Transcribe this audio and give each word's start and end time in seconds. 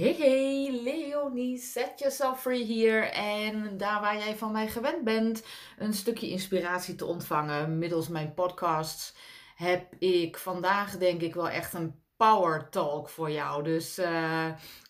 Hey 0.00 0.14
hey, 0.18 0.80
Leonie, 0.82 1.58
set 1.58 1.98
yourself 1.98 2.40
free 2.40 2.64
hier. 2.64 3.10
En 3.12 3.76
daar 3.76 4.00
waar 4.00 4.16
jij 4.16 4.36
van 4.36 4.52
mij 4.52 4.68
gewend 4.68 5.04
bent 5.04 5.42
een 5.78 5.92
stukje 5.92 6.28
inspiratie 6.28 6.94
te 6.94 7.04
ontvangen 7.04 7.78
middels 7.78 8.08
mijn 8.08 8.34
podcasts, 8.34 9.14
heb 9.56 9.94
ik 9.98 10.38
vandaag 10.38 10.98
denk 10.98 11.20
ik 11.20 11.34
wel 11.34 11.48
echt 11.48 11.74
een 11.74 11.94
power 12.16 12.68
talk 12.70 13.08
voor 13.08 13.30
jou. 13.30 13.62
Dus 13.62 13.98
uh, 13.98 14.46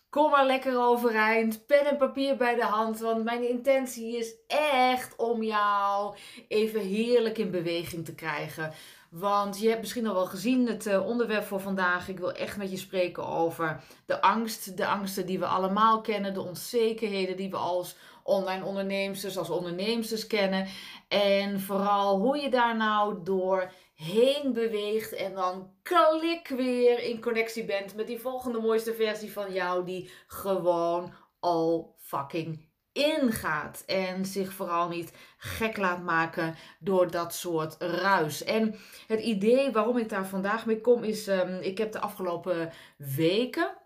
kom 0.09 0.31
maar 0.31 0.45
lekker 0.45 0.79
overeind, 0.79 1.65
pen 1.65 1.85
en 1.85 1.97
papier 1.97 2.37
bij 2.37 2.55
de 2.55 2.65
hand, 2.65 2.99
want 2.99 3.23
mijn 3.23 3.49
intentie 3.49 4.17
is 4.17 4.33
echt 4.47 5.15
om 5.15 5.43
jou 5.43 6.15
even 6.47 6.81
heerlijk 6.81 7.37
in 7.37 7.51
beweging 7.51 8.05
te 8.05 8.15
krijgen. 8.15 8.73
Want 9.11 9.59
je 9.59 9.67
hebt 9.67 9.81
misschien 9.81 10.07
al 10.07 10.13
wel 10.13 10.25
gezien 10.25 10.67
het 10.67 10.85
uh, 10.85 11.07
onderwerp 11.07 11.43
voor 11.43 11.59
vandaag. 11.59 12.07
Ik 12.07 12.19
wil 12.19 12.31
echt 12.31 12.57
met 12.57 12.71
je 12.71 12.77
spreken 12.77 13.25
over 13.25 13.83
de 14.05 14.21
angst. 14.21 14.77
De 14.77 14.87
angsten 14.87 15.25
die 15.25 15.39
we 15.39 15.45
allemaal 15.45 16.01
kennen. 16.01 16.33
De 16.33 16.41
onzekerheden 16.41 17.37
die 17.37 17.49
we 17.49 17.57
als 17.57 17.97
online 18.23 18.65
ondernemers, 18.65 19.37
als 19.37 19.49
ondernemers 19.49 20.27
kennen. 20.27 20.67
En 21.07 21.59
vooral 21.59 22.19
hoe 22.19 22.37
je 22.37 22.49
daar 22.49 22.77
nou 22.77 23.23
door 23.23 23.71
heen 23.95 24.53
beweegt 24.53 25.13
en 25.13 25.33
dan 25.33 25.73
klik 25.81 26.47
weer 26.47 27.03
in 27.03 27.21
connectie 27.21 27.65
bent 27.65 27.95
met 27.95 28.07
die 28.07 28.19
volgende 28.19 28.59
mooiste 28.59 28.93
versie 28.93 29.31
van 29.31 29.53
jou 29.53 29.85
die 29.85 30.11
gewoon 30.27 31.13
al 31.39 31.95
fucking 31.97 32.70
ingaat 32.93 33.83
en 33.85 34.25
zich 34.25 34.53
vooral 34.53 34.87
niet 34.89 35.13
gek 35.37 35.77
laat 35.77 36.03
maken 36.03 36.55
door 36.79 37.11
dat 37.11 37.33
soort 37.33 37.75
ruis. 37.79 38.43
En 38.43 38.75
het 39.07 39.19
idee 39.19 39.71
waarom 39.71 39.97
ik 39.97 40.09
daar 40.09 40.27
vandaag 40.27 40.65
mee 40.65 40.81
kom 40.81 41.03
is, 41.03 41.27
um, 41.27 41.59
ik 41.61 41.77
heb 41.77 41.91
de 41.91 41.99
afgelopen 41.99 42.71
weken 42.97 43.79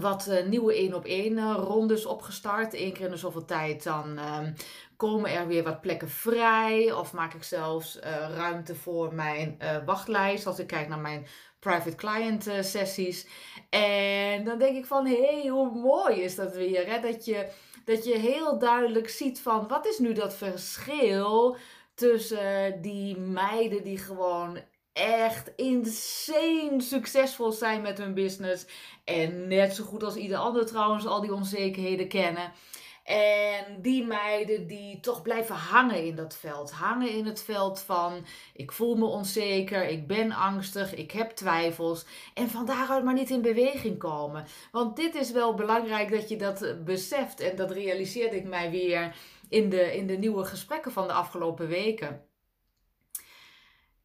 wat 0.00 0.26
uh, 0.28 0.46
nieuwe 0.46 0.74
1 0.74 0.94
op 0.94 1.04
1 1.04 1.32
uh, 1.32 1.54
rondes 1.56 2.06
opgestart. 2.06 2.74
Eén 2.74 2.92
keer 2.92 3.04
in 3.04 3.10
de 3.10 3.16
zoveel 3.16 3.44
tijd 3.44 3.84
dan 3.84 4.18
um, 4.18 4.54
komen 4.96 5.30
er 5.30 5.46
weer 5.46 5.62
wat 5.62 5.80
plekken 5.80 6.10
vrij. 6.10 6.92
Of 6.92 7.12
maak 7.12 7.34
ik 7.34 7.42
zelfs 7.42 7.96
uh, 7.96 8.02
ruimte 8.36 8.74
voor 8.74 9.14
mijn 9.14 9.58
wachtlijst. 9.84 10.46
Als 10.46 10.58
ik 10.58 10.66
kijk 10.66 10.88
naar 10.88 10.98
mijn 10.98 11.26
private 11.58 11.94
client 11.94 12.50
sessies. 12.60 13.26
En 13.70 14.44
dan 14.44 14.58
denk 14.58 14.76
ik 14.76 14.86
van, 14.86 15.06
hé, 15.06 15.40
hey, 15.40 15.48
hoe 15.48 15.70
mooi 15.70 16.20
is 16.20 16.34
dat 16.34 16.54
weer. 16.54 16.86
Hè? 16.86 17.00
Dat 17.00 17.24
je 17.24 17.48
dat 17.84 18.04
je 18.04 18.18
heel 18.18 18.58
duidelijk 18.58 19.08
ziet 19.08 19.40
van 19.40 19.68
wat 19.68 19.86
is 19.86 19.98
nu 19.98 20.12
dat 20.12 20.34
verschil 20.34 21.56
tussen 21.94 22.82
die 22.82 23.16
meiden 23.18 23.84
die 23.84 23.98
gewoon 23.98 24.58
echt 24.92 25.52
insane 25.56 26.80
succesvol 26.80 27.52
zijn 27.52 27.82
met 27.82 27.98
hun 27.98 28.14
business. 28.14 28.66
En 29.04 29.48
net 29.48 29.74
zo 29.74 29.84
goed 29.84 30.02
als 30.02 30.16
ieder 30.16 30.36
ander 30.38 30.66
trouwens 30.66 31.06
al 31.06 31.20
die 31.20 31.34
onzekerheden 31.34 32.08
kennen. 32.08 32.52
En 33.02 33.82
die 33.82 34.06
meiden 34.06 34.66
die 34.66 35.00
toch 35.00 35.22
blijven 35.22 35.54
hangen 35.54 36.04
in 36.04 36.16
dat 36.16 36.34
veld. 36.34 36.72
Hangen 36.72 37.10
in 37.10 37.26
het 37.26 37.42
veld 37.42 37.80
van 37.80 38.24
ik 38.54 38.72
voel 38.72 38.96
me 38.96 39.04
onzeker, 39.04 39.88
ik 39.88 40.06
ben 40.06 40.32
angstig, 40.32 40.94
ik 40.94 41.10
heb 41.10 41.30
twijfels. 41.30 42.06
En 42.34 42.48
van 42.48 42.66
daaruit 42.66 43.04
maar 43.04 43.14
niet 43.14 43.30
in 43.30 43.42
beweging 43.42 43.98
komen. 43.98 44.46
Want 44.72 44.96
dit 44.96 45.14
is 45.14 45.30
wel 45.30 45.54
belangrijk 45.54 46.10
dat 46.10 46.28
je 46.28 46.36
dat 46.36 46.84
beseft. 46.84 47.40
En 47.40 47.56
dat 47.56 47.70
realiseerde 47.70 48.36
ik 48.36 48.44
mij 48.44 48.70
weer 48.70 49.16
in 49.48 49.68
de, 49.68 49.96
in 49.96 50.06
de 50.06 50.16
nieuwe 50.16 50.44
gesprekken 50.44 50.92
van 50.92 51.06
de 51.06 51.12
afgelopen 51.12 51.68
weken. 51.68 52.24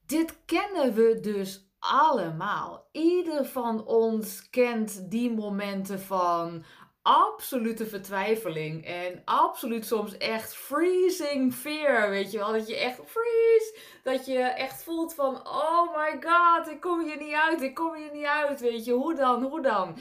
Dit 0.05 0.37
kennen 0.45 0.93
we 0.93 1.19
dus 1.21 1.67
allemaal. 1.79 2.87
Ieder 2.91 3.45
van 3.45 3.85
ons 3.85 4.49
kent 4.49 5.11
die 5.11 5.31
momenten 5.31 5.99
van 5.99 6.63
absolute 7.08 7.86
vertwijfeling. 7.86 8.86
En 8.86 9.22
absoluut 9.25 9.86
soms 9.86 10.17
echt 10.17 10.55
freezing 10.55 11.53
fear. 11.53 12.09
Weet 12.09 12.31
je 12.31 12.38
wel? 12.38 12.52
Dat 12.52 12.67
je 12.67 12.77
echt 12.77 12.99
freeze. 13.05 13.77
Dat 14.04 14.26
je 14.26 14.39
echt 14.39 14.83
voelt 14.83 15.14
van: 15.14 15.48
oh 15.48 15.98
my 15.98 16.21
god, 16.21 16.70
ik 16.70 16.80
kom 16.80 17.04
hier 17.04 17.17
niet 17.17 17.33
uit. 17.33 17.61
Ik 17.61 17.76
kom 17.76 17.95
hier 17.95 18.11
niet 18.14 18.26
uit. 18.26 18.59
Weet 18.59 18.86
je, 18.86 18.92
hoe 18.92 19.15
dan? 19.15 19.43
Hoe 19.43 19.61
dan? 19.61 19.98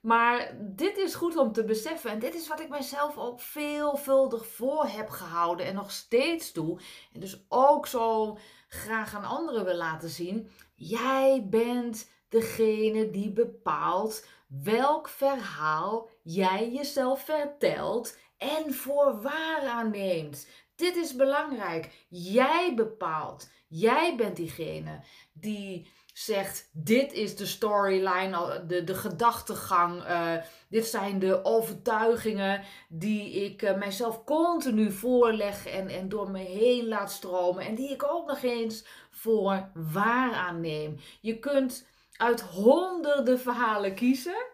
Maar 0.00 0.56
dit 0.60 0.96
is 0.96 1.14
goed 1.14 1.36
om 1.36 1.52
te 1.52 1.64
beseffen. 1.64 2.10
En 2.10 2.18
dit 2.18 2.34
is 2.34 2.48
wat 2.48 2.60
ik 2.60 2.68
mezelf 2.68 3.18
ook 3.18 3.40
veelvuldig 3.40 4.46
voor 4.46 4.86
heb 4.86 5.08
gehouden. 5.08 5.66
En 5.66 5.74
nog 5.74 5.90
steeds 5.90 6.52
doe. 6.52 6.80
En 7.12 7.20
dus 7.20 7.44
ook 7.48 7.86
zo 7.86 8.38
graag 8.68 9.14
aan 9.14 9.24
anderen 9.24 9.64
wil 9.64 9.76
laten 9.76 10.08
zien. 10.08 10.50
Jij 10.74 11.46
bent 11.50 12.10
degene 12.28 13.10
die 13.10 13.32
bepaalt 13.32 14.26
welk 14.48 15.08
verhaal 15.08 16.08
jij 16.22 16.70
jezelf 16.70 17.24
vertelt 17.24 18.18
en 18.36 18.74
voor 18.74 19.20
waar 19.22 19.66
aanneemt. 19.68 20.48
Dit 20.74 20.96
is 20.96 21.16
belangrijk. 21.16 22.06
Jij 22.08 22.72
bepaalt. 22.74 23.50
Jij 23.68 24.16
bent 24.16 24.36
diegene 24.36 25.00
die 25.32 25.90
zegt: 26.12 26.68
Dit 26.72 27.12
is 27.12 27.36
de 27.36 27.46
storyline, 27.46 28.64
de, 28.66 28.84
de 28.84 28.94
gedachtegang. 28.94 30.04
Uh, 30.04 30.32
dit 30.68 30.86
zijn 30.86 31.18
de 31.18 31.44
overtuigingen 31.44 32.62
die 32.88 33.30
ik 33.30 33.62
uh, 33.62 33.76
mijzelf 33.76 34.24
continu 34.24 34.92
voorleg 34.92 35.66
en, 35.66 35.88
en 35.88 36.08
door 36.08 36.30
me 36.30 36.38
heen 36.38 36.88
laat 36.88 37.12
stromen. 37.12 37.66
En 37.66 37.74
die 37.74 37.90
ik 37.90 38.04
ook 38.04 38.26
nog 38.26 38.42
eens 38.42 38.84
voor 39.10 39.70
waar 39.74 40.32
aanneem. 40.32 40.98
Je 41.20 41.38
kunt 41.38 41.86
uit 42.18 42.40
honderden 42.40 43.40
verhalen 43.40 43.94
kiezen. 43.94 44.46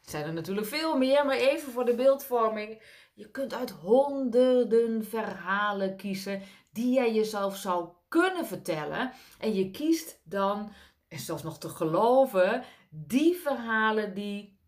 Het 0.00 0.10
zijn 0.10 0.24
er 0.24 0.32
natuurlijk 0.32 0.66
veel 0.66 0.96
meer, 0.96 1.26
maar 1.26 1.36
even 1.36 1.72
voor 1.72 1.84
de 1.84 1.94
beeldvorming. 1.94 2.82
Je 3.14 3.30
kunt 3.30 3.54
uit 3.54 3.70
honderden 3.70 5.04
verhalen 5.04 5.96
kiezen 5.96 6.42
die 6.70 6.94
jij 6.94 7.14
jezelf 7.14 7.56
zou 7.56 7.88
kunnen 8.08 8.46
vertellen. 8.46 9.12
En 9.38 9.54
je 9.54 9.70
kiest 9.70 10.20
dan, 10.24 10.72
en 11.08 11.18
zelfs 11.18 11.42
nog 11.42 11.58
te 11.58 11.68
geloven, 11.68 12.64
die 12.90 13.36
verhalen 13.36 14.14
die 14.14 14.58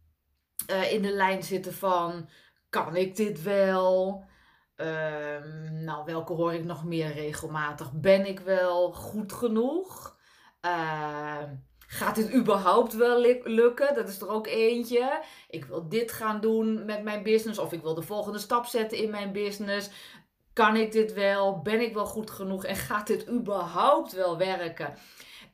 uh, 0.71 0.93
in 0.93 1.03
de 1.03 1.13
lijn 1.13 1.43
zitten 1.43 1.75
van: 1.75 2.29
kan 2.69 2.97
ik 2.97 3.17
dit 3.17 3.43
wel? 3.43 4.25
Uh, 4.77 5.43
nou, 5.71 6.05
welke 6.05 6.33
hoor 6.33 6.55
ik 6.55 6.65
nog 6.65 6.85
meer 6.85 7.13
regelmatig? 7.13 7.93
Ben 7.93 8.27
ik 8.27 8.41
wel 8.41 8.93
goed 8.93 9.33
genoeg? 9.33 10.17
Uh, 10.63 11.43
Gaat 11.91 12.15
dit 12.15 12.34
überhaupt 12.34 12.94
wel 12.94 13.21
lukken? 13.44 13.94
Dat 13.94 14.09
is 14.09 14.21
er 14.21 14.28
ook 14.28 14.47
eentje. 14.47 15.22
Ik 15.49 15.65
wil 15.65 15.88
dit 15.88 16.12
gaan 16.12 16.41
doen 16.41 16.84
met 16.84 17.03
mijn 17.03 17.22
business. 17.22 17.59
Of 17.59 17.72
ik 17.72 17.82
wil 17.82 17.94
de 17.94 18.03
volgende 18.03 18.38
stap 18.38 18.66
zetten 18.66 18.99
in 18.99 19.10
mijn 19.10 19.32
business. 19.32 19.91
Kan 20.53 20.76
ik 20.76 20.93
dit 20.93 21.12
wel? 21.12 21.62
Ben 21.62 21.81
ik 21.81 21.94
wel 21.94 22.06
goed 22.06 22.31
genoeg? 22.31 22.65
En 22.65 22.76
gaat 22.76 23.06
dit 23.06 23.28
überhaupt 23.28 24.12
wel 24.12 24.38
werken? 24.38 24.94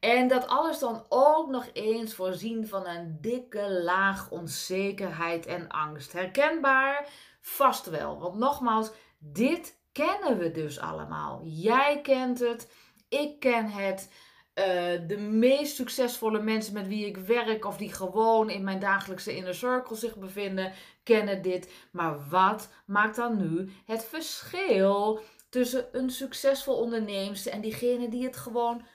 En 0.01 0.29
dat 0.29 0.47
alles 0.47 0.79
dan 0.79 1.05
ook 1.09 1.51
nog 1.51 1.67
eens 1.73 2.15
voorzien 2.15 2.67
van 2.69 2.87
een 2.87 3.19
dikke 3.21 3.83
laag 3.83 4.31
onzekerheid 4.31 5.47
en 5.47 5.69
angst. 5.69 6.13
Herkenbaar? 6.13 7.09
Vast 7.41 7.91
wel. 7.91 8.19
Want 8.19 8.35
nogmaals, 8.35 8.91
dit 9.19 9.79
kennen 9.93 10.39
we 10.39 10.51
dus 10.51 10.79
allemaal. 10.79 11.41
Jij 11.45 12.01
kent 12.03 12.39
het, 12.39 12.73
ik 13.09 13.41
ken 13.41 13.71
het. 13.71 14.11
Eh, 14.55 15.01
de 15.07 15.17
meest 15.19 15.75
succesvolle 15.75 16.41
mensen 16.41 16.75
met 16.75 16.87
wie 16.87 17.07
ik 17.07 17.17
werk 17.17 17.65
of 17.65 17.77
die 17.77 17.93
gewoon 17.93 18.51
in 18.51 18.65
mijn 18.65 18.79
dagelijkse 18.79 19.37
inner 19.37 19.55
circle 19.55 19.97
zich 19.97 20.17
bevinden, 20.17 20.73
kennen 21.03 21.43
dit. 21.43 21.73
Maar 21.93 22.29
wat 22.29 22.69
maakt 22.87 23.17
dan 23.17 23.37
nu 23.37 23.73
het 23.87 24.05
verschil 24.05 25.21
tussen 25.49 25.89
een 25.93 26.11
succesvol 26.11 26.77
onderneemster 26.77 27.53
en 27.53 27.61
diegene 27.61 28.09
die 28.09 28.25
het 28.25 28.37
gewoon 28.37 28.87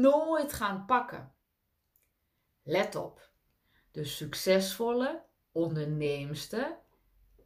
nooit 0.00 0.52
gaan 0.52 0.84
pakken? 0.86 1.34
Let 2.62 2.96
op. 2.96 3.30
De 3.90 4.04
succesvolle 4.04 5.22
onderneemster 5.52 6.78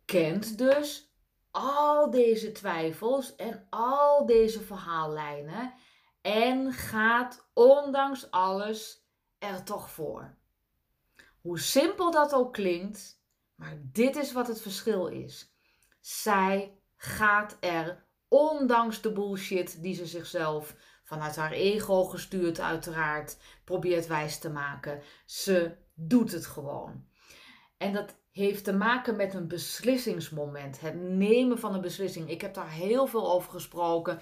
kent 0.05 0.59
dus 0.59 1.15
al 1.51 2.11
deze 2.11 2.53
twijfels 2.53 3.37
en 3.37 3.67
al 3.71 4.27
deze 4.27 4.61
verhaallijnen 4.61 5.75
en 6.27 6.73
gaat 6.73 7.49
ondanks 7.53 8.31
alles 8.31 9.07
er 9.39 9.63
toch 9.63 9.91
voor. 9.91 10.35
Hoe 11.41 11.59
simpel 11.59 12.11
dat 12.11 12.35
ook 12.35 12.53
klinkt, 12.53 13.23
maar 13.55 13.79
dit 13.83 14.17
is 14.17 14.33
wat 14.33 14.47
het 14.47 14.61
verschil 14.61 15.07
is. 15.07 15.53
Zij 16.01 16.79
gaat 16.97 17.57
er, 17.61 18.05
ondanks 18.29 19.01
de 19.01 19.13
bullshit 19.13 19.83
die 19.83 19.95
ze 19.95 20.07
zichzelf 20.07 20.77
vanuit 21.05 21.37
haar 21.37 21.53
ego 21.53 22.05
gestuurd 22.05 22.61
uiteraard 22.61 23.37
probeert 23.65 24.07
wijs 24.07 24.39
te 24.39 24.51
maken. 24.51 25.03
Ze 25.25 25.77
doet 25.95 26.33
het 26.33 26.47
gewoon. 26.47 27.07
En 27.77 27.93
dat 27.93 28.15
heeft 28.31 28.65
te 28.65 28.73
maken 28.73 29.17
met 29.17 29.35
een 29.35 29.49
beslissingsmoment, 29.49 30.81
het 30.81 30.95
nemen 30.95 31.59
van 31.59 31.75
een 31.75 31.81
beslissing. 31.81 32.31
Ik 32.31 32.41
heb 32.41 32.55
daar 32.55 32.71
heel 32.71 33.07
veel 33.07 33.33
over 33.33 33.51
gesproken 33.51 34.21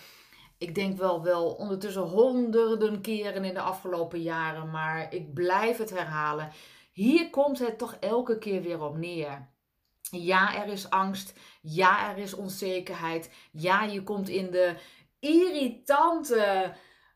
ik 0.59 0.75
denk 0.75 0.99
wel, 0.99 1.23
wel 1.23 1.51
ondertussen 1.51 2.03
honderden 2.03 3.01
keren 3.01 3.45
in 3.45 3.55
de 3.55 3.61
afgelopen 3.61 4.23
jaren, 4.23 4.71
maar 4.71 5.15
ik 5.15 5.35
blijf 5.35 5.77
het 5.79 5.91
herhalen. 5.91 6.51
Hier 6.93 7.31
komt 7.31 7.59
het 7.59 7.79
toch 7.79 7.97
elke 8.01 8.39
keer 8.39 8.63
weer 8.63 8.83
op 8.83 8.97
neer. 8.97 9.49
Ja, 10.11 10.63
er 10.63 10.69
is 10.69 10.91
angst. 10.91 11.33
Ja, 11.63 12.11
er 12.11 12.19
is 12.19 12.35
onzekerheid. 12.35 13.31
Ja, 13.53 13.83
je 13.83 14.03
komt 14.03 14.29
in 14.29 14.51
de 14.51 14.75
irritante 15.19 16.75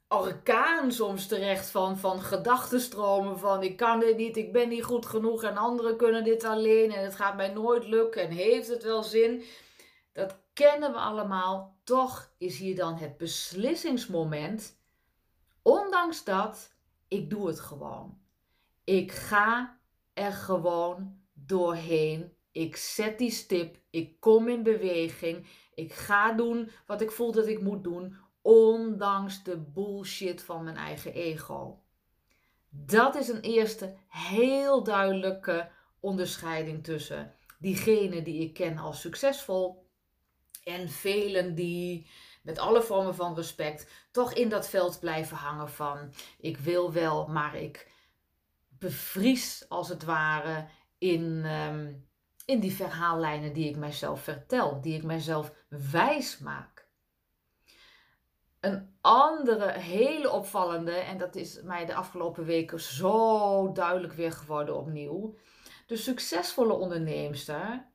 orkaan 0.09 0.93
soms 0.93 1.27
terecht 1.27 1.71
van, 1.71 1.99
van 1.99 2.21
gedachtenstromen 2.21 3.39
van 3.39 3.63
ik 3.63 3.77
kan 3.77 4.01
dit 4.01 4.17
niet, 4.17 4.37
ik 4.37 4.53
ben 4.53 4.69
niet 4.69 4.85
goed 4.85 5.07
genoeg 5.07 5.43
en 5.43 5.57
anderen 5.57 5.97
kunnen 5.97 6.25
dit 6.25 6.45
alleen 6.45 6.93
en 6.93 7.05
het 7.05 7.15
gaat 7.15 7.37
mij 7.37 7.49
nooit 7.49 7.87
lukken 7.87 8.23
en 8.23 8.31
heeft 8.31 8.69
het 8.69 8.83
wel 8.83 9.03
zin. 9.03 9.43
Dat 10.13 10.37
kennen 10.59 10.93
we 10.93 10.99
allemaal. 10.99 11.77
Toch 11.85 12.33
is 12.39 12.59
hier 12.59 12.77
dan 12.77 12.97
het 12.97 13.17
beslissingsmoment. 13.17 14.81
Ondanks 15.63 16.25
dat, 16.25 16.75
ik 17.09 17.31
doe 17.31 17.47
het 17.47 17.61
gewoon. 17.61 18.19
Ik 18.85 19.13
ga 19.13 19.79
er 20.13 20.33
gewoon 20.33 21.21
doorheen. 21.33 22.33
Ik 22.53 22.77
zet 22.77 23.19
die 23.19 23.31
stip. 23.31 23.79
Ik 23.91 24.21
kom 24.21 24.49
in 24.49 24.63
beweging. 24.63 25.47
Ik 25.75 25.93
ga 25.93 26.33
doen 26.33 26.71
wat 26.87 27.01
ik 27.01 27.11
voel 27.11 27.33
dat 27.33 27.47
ik 27.47 27.61
moet 27.61 27.85
doen. 27.85 28.17
Ondanks 28.43 29.43
de 29.43 29.57
bullshit 29.57 30.43
van 30.43 30.65
mijn 30.65 30.77
eigen 30.77 31.13
ego. 31.13 31.83
Dat 32.69 33.15
is 33.15 33.29
een 33.29 33.41
eerste 33.41 33.97
heel 34.09 34.83
duidelijke 34.83 35.71
onderscheiding 36.01 36.85
tussen 36.85 37.35
diegene 37.59 38.23
die 38.23 38.43
ik 38.43 38.55
ken 38.55 38.79
als 38.79 39.01
succesvol 39.01 39.87
en 40.69 40.89
velen 40.89 41.55
die 41.55 42.11
met 42.43 42.59
alle 42.59 42.83
vormen 42.83 43.15
van 43.15 43.35
respect 43.35 43.91
toch 44.11 44.33
in 44.33 44.49
dat 44.49 44.69
veld 44.69 45.01
blijven 45.01 45.37
hangen 45.37 45.71
van 45.71 46.13
ik 46.39 46.57
wil 46.57 46.93
wel, 46.93 47.27
maar 47.27 47.57
ik 47.57 47.91
bevries 48.69 49.65
als 49.69 49.89
het 49.89 50.05
ware 50.05 50.67
in, 50.99 51.43
ehm, 51.45 51.93
in 52.45 52.61
die 52.61 52.73
verhaallijnen 52.73 53.53
die 53.53 53.69
ik 53.69 53.77
mijzelf 53.77 54.23
vertel, 54.23 54.81
die 54.81 54.97
ik 54.97 55.03
mijzelf 55.03 55.53
wijs 55.69 56.39
maak. 56.39 56.89
Een 58.61 58.97
andere 59.01 59.73
hele 59.73 60.31
opvallende, 60.31 60.93
en 60.93 61.19
dat 61.19 61.35
is 61.35 61.63
mij 61.63 61.87
de 61.87 61.95
afgelopen 61.95 62.45
weken 62.45 62.81
zo 62.81 63.73
duidelijk 63.73 64.13
weer 64.13 64.33
geworden 64.33 64.77
opnieuw. 64.77 65.37
De 65.87 65.97
succesvolle 65.97 66.73
onderneemster 66.73 67.87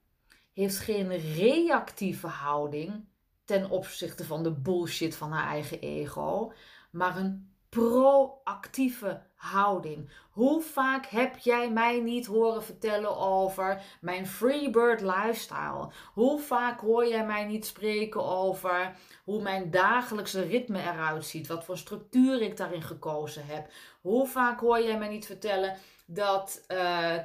heeft 0.54 0.78
geen 0.78 1.18
reactieve 1.36 2.28
houding 2.28 3.06
ten 3.46 3.70
opzichte 3.70 4.26
van 4.26 4.44
de 4.44 4.52
bullshit 4.52 5.16
van 5.16 5.32
haar 5.32 5.48
eigen 5.48 5.80
ego, 5.80 6.54
maar 6.92 7.18
een 7.18 7.54
proactieve 7.70 9.22
houding. 9.36 10.10
Hoe 10.32 10.62
vaak 10.62 11.06
heb 11.06 11.38
jij 11.38 11.72
mij 11.72 12.00
niet 12.00 12.26
horen 12.26 12.64
vertellen 12.64 13.18
over 13.18 13.82
mijn 14.02 14.28
Freebird 14.28 15.02
lifestyle? 15.02 15.90
Hoe 16.14 16.40
vaak 16.40 16.80
hoor 16.80 17.08
jij 17.08 17.26
mij 17.26 17.46
niet 17.46 17.66
spreken 17.66 18.24
over 18.24 18.96
hoe 19.24 19.42
mijn 19.42 19.72
dagelijkse 19.72 20.42
ritme 20.42 20.82
eruit 20.82 21.26
ziet? 21.26 21.48
Wat 21.48 21.66
voor 21.66 21.78
structuur 21.78 22.42
ik 22.42 22.58
daarin 22.58 22.82
gekozen 22.82 23.46
heb? 23.46 23.70
Hoe 24.02 24.28
vaak 24.28 24.60
hoor 24.60 24.82
jij 24.82 24.98
mij 24.98 25.10
niet 25.10 25.26
vertellen 25.26 25.78
dat 26.06 26.66
uh, 26.68 27.16
eh, 27.16 27.24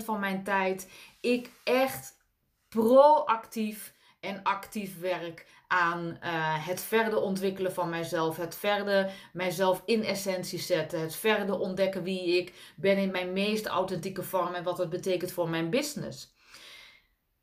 80% 0.00 0.04
van 0.04 0.20
mijn 0.20 0.44
tijd 0.44 0.90
ik 1.20 1.50
echt 1.64 2.15
proactief 2.82 3.94
en 4.20 4.42
actief 4.42 5.00
werk 5.00 5.46
aan 5.68 6.18
uh, 6.22 6.66
het 6.66 6.80
verder 6.80 7.20
ontwikkelen 7.20 7.72
van 7.72 7.88
mijzelf. 7.88 8.36
Het 8.36 8.56
verder 8.56 9.12
mijzelf 9.32 9.82
in 9.84 10.04
essentie 10.04 10.58
zetten. 10.58 11.00
Het 11.00 11.14
verder 11.14 11.58
ontdekken 11.58 12.02
wie 12.02 12.38
ik 12.38 12.72
ben 12.76 12.96
in 12.96 13.10
mijn 13.10 13.32
meest 13.32 13.66
authentieke 13.66 14.22
vorm 14.22 14.54
en 14.54 14.64
wat 14.64 14.78
het 14.78 14.88
betekent 14.88 15.32
voor 15.32 15.48
mijn 15.48 15.70
business. 15.70 16.34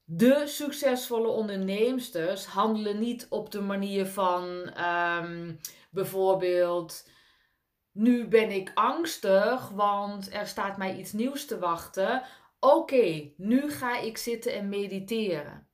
De 0.04 0.44
succesvolle 0.46 1.28
onderneemsters 1.28 2.46
handelen 2.46 3.00
niet 3.00 3.28
op 3.30 3.52
de 3.52 3.62
manier 3.62 4.06
van 4.06 4.74
um, 5.22 5.60
bijvoorbeeld. 5.92 7.08
Nu 7.92 8.28
ben 8.28 8.52
ik 8.52 8.72
angstig, 8.74 9.70
want 9.70 10.34
er 10.34 10.48
staat 10.48 10.78
mij 10.78 10.96
iets 10.96 11.12
nieuws 11.12 11.46
te 11.46 11.60
wachten. 11.60 12.24
Oké, 12.64 13.32
nu 13.38 13.72
ga 13.72 14.00
ik 14.00 14.18
zitten 14.18 14.54
en 14.54 14.70
mediteren. 14.70 15.68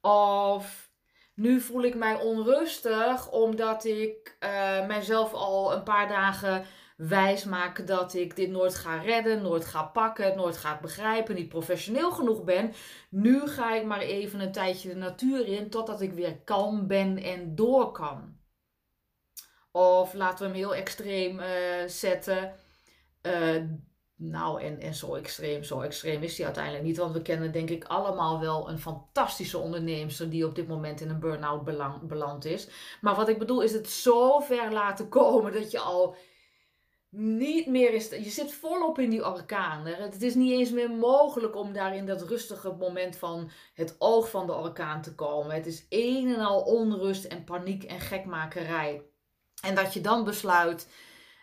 Of 0.00 0.90
nu 1.34 1.60
voel 1.60 1.82
ik 1.82 1.94
mij 1.94 2.14
onrustig 2.14 3.30
omdat 3.30 3.84
ik 3.84 4.36
uh, 4.40 4.86
mijzelf 4.86 5.32
al 5.32 5.72
een 5.72 5.82
paar 5.82 6.08
dagen 6.08 6.64
wijs 6.96 7.44
maak 7.44 7.86
dat 7.86 8.14
ik 8.14 8.36
dit 8.36 8.50
nooit 8.50 8.74
ga 8.74 8.96
redden, 8.96 9.42
nooit 9.42 9.64
ga 9.64 9.82
pakken, 9.82 10.36
nooit 10.36 10.56
ga 10.56 10.78
begrijpen, 10.80 11.34
niet 11.34 11.48
professioneel 11.48 12.10
genoeg 12.10 12.44
ben. 12.44 12.72
Nu 13.10 13.46
ga 13.48 13.74
ik 13.74 13.84
maar 13.84 14.00
even 14.00 14.40
een 14.40 14.52
tijdje 14.52 14.88
de 14.88 14.94
natuur 14.94 15.46
in 15.46 15.70
totdat 15.70 16.00
ik 16.00 16.12
weer 16.12 16.40
kalm 16.44 16.86
ben 16.86 17.18
en 17.18 17.54
door 17.54 17.92
kan. 17.92 18.36
Of 19.72 20.12
laten 20.12 20.38
we 20.38 20.44
hem 20.44 20.54
heel 20.54 20.74
extreem 20.74 21.40
uh, 21.40 21.46
zetten. 21.86 22.54
Uh, 23.22 23.62
nou, 24.24 24.62
en, 24.62 24.80
en 24.80 24.94
zo 24.94 25.14
extreem, 25.14 25.64
zo 25.64 25.80
extreem 25.80 26.22
is 26.22 26.36
hij 26.36 26.46
uiteindelijk 26.46 26.84
niet. 26.84 26.96
Want 26.96 27.12
we 27.12 27.22
kennen 27.22 27.52
denk 27.52 27.70
ik 27.70 27.84
allemaal 27.84 28.40
wel 28.40 28.68
een 28.68 28.78
fantastische 28.78 29.58
onderneemster 29.58 30.30
die 30.30 30.46
op 30.46 30.54
dit 30.54 30.68
moment 30.68 31.00
in 31.00 31.08
een 31.08 31.20
burn-out 31.20 31.64
beland 32.08 32.44
is. 32.44 32.68
Maar 33.00 33.14
wat 33.14 33.28
ik 33.28 33.38
bedoel 33.38 33.62
is 33.62 33.72
het 33.72 33.90
zo 33.90 34.40
ver 34.40 34.72
laten 34.72 35.08
komen 35.08 35.52
dat 35.52 35.70
je 35.70 35.78
al 35.78 36.16
niet 37.08 37.66
meer 37.66 37.94
is. 37.94 38.08
Je 38.08 38.30
zit 38.30 38.52
volop 38.52 38.98
in 38.98 39.10
die 39.10 39.26
orkaan. 39.26 39.86
Het 39.86 40.22
is 40.22 40.34
niet 40.34 40.52
eens 40.52 40.70
meer 40.70 40.90
mogelijk 40.90 41.56
om 41.56 41.72
daar 41.72 41.96
in 41.96 42.06
dat 42.06 42.22
rustige 42.22 42.72
moment 42.78 43.16
van 43.16 43.50
het 43.74 43.96
oog 43.98 44.30
van 44.30 44.46
de 44.46 44.54
orkaan 44.54 45.02
te 45.02 45.14
komen. 45.14 45.54
Het 45.54 45.66
is 45.66 45.86
een 45.88 46.34
en 46.34 46.40
al 46.40 46.60
onrust 46.60 47.24
en 47.24 47.44
paniek 47.44 47.84
en 47.84 48.00
gekmakerij. 48.00 49.02
En 49.62 49.74
dat 49.74 49.94
je 49.94 50.00
dan 50.00 50.24
besluit 50.24 50.88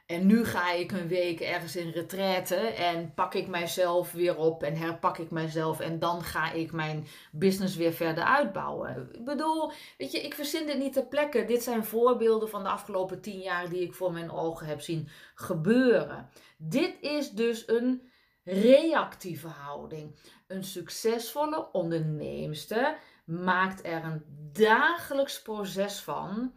en 0.09 0.25
nu 0.25 0.45
ga 0.45 0.71
ik 0.71 0.91
een 0.91 1.07
week 1.07 1.39
ergens 1.39 1.75
in 1.75 1.89
retraite 1.89 2.55
en 2.55 3.13
pak 3.13 3.33
ik 3.33 3.47
mijzelf 3.47 4.11
weer 4.11 4.37
op 4.37 4.63
en 4.63 4.75
herpak 4.75 5.17
ik 5.17 5.31
mijzelf 5.31 5.79
en 5.79 5.99
dan 5.99 6.23
ga 6.23 6.51
ik 6.51 6.71
mijn 6.71 7.07
business 7.31 7.75
weer 7.75 7.93
verder 7.93 8.23
uitbouwen. 8.23 9.09
Ik 9.11 9.25
bedoel, 9.25 9.71
weet 9.97 10.11
je, 10.11 10.21
ik 10.21 10.33
verzin 10.33 10.65
dit 10.65 10.77
niet 10.77 10.93
ter 10.93 11.05
plekke. 11.05 11.45
Dit 11.45 11.63
zijn 11.63 11.85
voorbeelden 11.85 12.49
van 12.49 12.63
de 12.63 12.69
afgelopen 12.69 13.21
tien 13.21 13.39
jaar 13.39 13.69
die 13.69 13.81
ik 13.81 13.93
voor 13.93 14.11
mijn 14.11 14.31
ogen 14.31 14.65
heb 14.65 14.81
zien 14.81 15.09
gebeuren. 15.35 16.29
Dit 16.57 16.95
is 17.01 17.31
dus 17.31 17.67
een 17.67 18.09
reactieve 18.43 19.47
houding. 19.47 20.15
Een 20.47 20.63
succesvolle 20.63 21.71
onderneemster 21.71 22.97
maakt 23.25 23.85
er 23.85 24.03
een 24.03 24.23
dagelijks 24.53 25.41
proces 25.41 25.99
van 25.99 26.53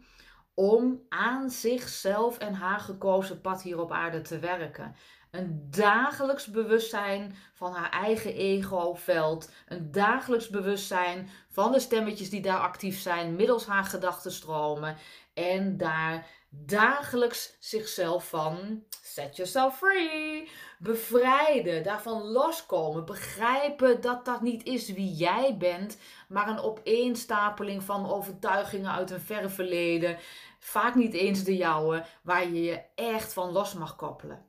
om 0.53 1.05
aan 1.09 1.49
zichzelf 1.49 2.37
en 2.37 2.53
haar 2.53 2.79
gekozen 2.79 3.41
pad 3.41 3.61
hier 3.61 3.79
op 3.79 3.91
aarde 3.91 4.21
te 4.21 4.39
werken. 4.39 4.95
Een 5.31 5.67
dagelijks 5.69 6.47
bewustzijn 6.47 7.35
van 7.53 7.73
haar 7.73 7.89
eigen 7.89 8.33
ego-veld. 8.33 9.51
Een 9.67 9.91
dagelijks 9.91 10.49
bewustzijn 10.49 11.29
van 11.49 11.71
de 11.71 11.79
stemmetjes 11.79 12.29
die 12.29 12.41
daar 12.41 12.59
actief 12.59 12.99
zijn 12.99 13.35
middels 13.35 13.65
haar 13.65 13.83
gedachtenstromen. 13.83 14.97
En 15.33 15.77
daar 15.77 16.27
dagelijks 16.55 17.57
zichzelf 17.59 18.29
van 18.29 18.83
set 19.01 19.35
yourself 19.35 19.77
free, 19.77 20.49
bevrijden, 20.79 21.83
daarvan 21.83 22.23
loskomen, 22.23 23.05
begrijpen 23.05 24.01
dat 24.01 24.25
dat 24.25 24.41
niet 24.41 24.63
is 24.63 24.93
wie 24.93 25.13
jij 25.13 25.57
bent, 25.57 25.97
maar 26.27 26.47
een 26.47 26.59
opeenstapeling 26.59 27.83
van 27.83 28.11
overtuigingen 28.11 28.91
uit 28.91 29.11
een 29.11 29.19
verre 29.19 29.49
verleden, 29.49 30.17
vaak 30.59 30.95
niet 30.95 31.13
eens 31.13 31.43
de 31.43 31.55
jouwe, 31.55 32.05
waar 32.23 32.47
je 32.47 32.63
je 32.63 32.81
echt 32.95 33.33
van 33.33 33.51
los 33.51 33.73
mag 33.73 33.95
koppelen. 33.95 34.45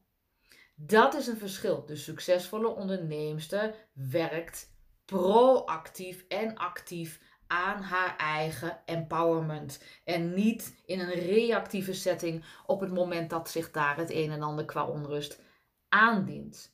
Dat 0.77 1.15
is 1.15 1.27
een 1.27 1.37
verschil. 1.37 1.85
De 1.87 1.97
succesvolle 1.97 2.69
onderneemster 2.69 3.75
werkt 3.93 4.73
proactief 5.05 6.25
en 6.29 6.55
actief 6.55 7.21
aan 7.47 7.83
haar 7.83 8.17
eigen 8.17 8.81
empowerment. 8.85 9.83
En 10.05 10.35
niet 10.35 10.83
in 10.87 11.01
een 11.01 11.15
reactieve 11.15 11.93
setting 11.93 12.45
op 12.67 12.81
het 12.81 12.93
moment 12.93 13.31
dat 13.31 13.51
zich 13.51 13.71
daar 13.71 13.97
het 13.97 14.11
een 14.11 14.31
en 14.31 14.43
ander 14.43 14.65
qua 14.65 14.87
onrust 14.87 15.41
aandient. 15.89 16.73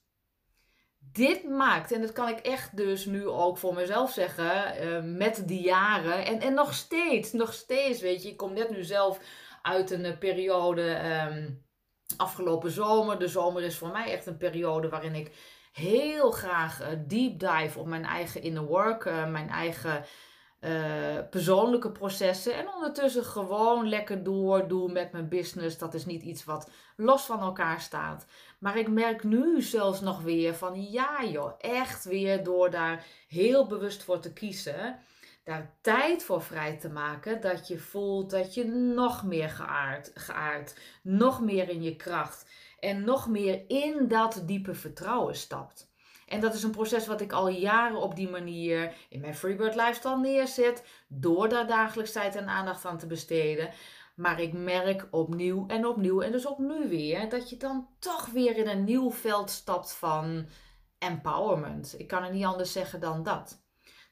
Dit 1.13 1.49
maakt, 1.49 1.93
en 1.93 2.01
dat 2.01 2.13
kan 2.13 2.29
ik 2.29 2.39
echt 2.39 2.77
dus 2.77 3.05
nu 3.05 3.27
ook 3.27 3.59
voor 3.59 3.75
mezelf 3.75 4.13
zeggen, 4.13 4.85
uh, 4.85 5.17
met 5.17 5.43
die 5.49 5.63
jaren. 5.63 6.25
En, 6.25 6.41
en 6.41 6.55
nog 6.55 6.75
steeds, 6.75 7.33
nog 7.33 7.53
steeds, 7.53 8.01
weet 8.01 8.23
je, 8.23 8.29
ik 8.29 8.37
kom 8.37 8.53
net 8.53 8.71
nu 8.71 8.85
zelf 8.85 9.21
uit 9.63 9.91
een 9.91 10.05
uh, 10.05 10.19
periode 10.19 11.01
um, 11.31 11.65
afgelopen 12.17 12.71
zomer. 12.71 13.19
De 13.19 13.29
zomer 13.29 13.63
is 13.63 13.79
voor 13.79 13.91
mij 13.91 14.13
echt 14.13 14.27
een 14.27 14.37
periode 14.37 14.89
waarin 14.89 15.15
ik 15.15 15.35
heel 15.73 16.31
graag 16.31 16.81
uh, 16.81 16.87
deep 17.07 17.39
dive 17.39 17.79
op 17.79 17.87
mijn 17.87 18.05
eigen 18.05 18.43
inner 18.43 18.65
work, 18.65 19.05
mijn 19.05 19.49
eigen 19.49 20.05
eh, 20.61 21.19
persoonlijke 21.31 21.91
processen. 21.91 22.55
En 22.55 22.75
ondertussen 22.75 23.25
gewoon 23.25 23.89
lekker 23.89 24.23
doordoen 24.23 24.93
met 24.93 25.13
mijn 25.13 25.29
business. 25.29 25.79
Dat 25.79 25.95
is 25.95 26.07
niet 26.07 26.23
iets 26.23 26.45
wat 26.45 26.71
los 26.97 27.23
van 27.23 27.41
elkaar 27.41 27.81
staat. 27.81 28.27
Maar 28.59 28.79
ik 28.79 28.89
merk 28.89 29.25
nu 29.25 29.63
zelfs 29.63 30.01
nog 30.01 30.23
weer 30.23 30.55
van 30.55 30.91
ja 30.91 31.25
joh, 31.25 31.53
echt 31.59 32.05
weer 32.05 32.45
door 32.45 32.71
daar 32.71 33.07
heel 33.29 33.67
bewust 33.67 34.03
voor 34.03 34.21
te 34.21 34.33
kiezen. 34.33 34.99
Daar 35.45 35.75
tijd 35.81 36.23
voor 36.23 36.43
vrij 36.43 36.77
te 36.77 36.89
maken. 36.89 37.41
Dat 37.41 37.69
je 37.69 37.79
voelt 37.79 38.31
dat 38.31 38.55
je 38.55 38.65
nog 38.65 39.25
meer 39.25 39.49
geaard, 39.49 40.11
geaard 40.15 40.81
nog 41.03 41.41
meer 41.41 41.69
in 41.69 41.83
je 41.83 41.97
kracht. 41.97 42.51
En 42.79 43.05
nog 43.05 43.29
meer 43.29 43.65
in 43.69 44.09
dat 44.09 44.43
diepe 44.47 44.75
vertrouwen 44.75 45.37
stapt. 45.37 45.90
En 46.31 46.41
dat 46.41 46.55
is 46.55 46.63
een 46.63 46.71
proces 46.71 47.07
wat 47.07 47.21
ik 47.21 47.33
al 47.33 47.49
jaren 47.49 47.97
op 47.97 48.17
die 48.17 48.29
manier 48.29 48.95
in 49.09 49.21
mijn 49.21 49.35
Freebird 49.35 49.75
lifestyle 49.75 50.19
neerzet. 50.19 50.85
Door 51.09 51.49
daar 51.49 51.67
dagelijks 51.67 52.13
tijd 52.13 52.37
en 52.37 52.49
aandacht 52.49 52.85
aan 52.85 52.99
te 52.99 53.07
besteden. 53.07 53.71
Maar 54.15 54.41
ik 54.41 54.53
merk 54.53 55.07
opnieuw 55.11 55.67
en 55.67 55.87
opnieuw 55.87 56.21
en 56.21 56.33
dus 56.33 56.47
ook 56.49 56.59
nu 56.59 56.89
weer 56.89 57.29
dat 57.29 57.51
je 57.51 57.57
dan 57.57 57.89
toch 57.99 58.27
weer 58.27 58.57
in 58.57 58.69
een 58.69 58.85
nieuw 58.85 59.11
veld 59.11 59.51
stapt 59.51 59.93
van 59.93 60.47
empowerment. 60.99 61.95
Ik 61.99 62.07
kan 62.07 62.23
het 62.23 62.33
niet 62.33 62.45
anders 62.45 62.73
zeggen 62.73 63.01
dan 63.01 63.23
dat. 63.23 63.63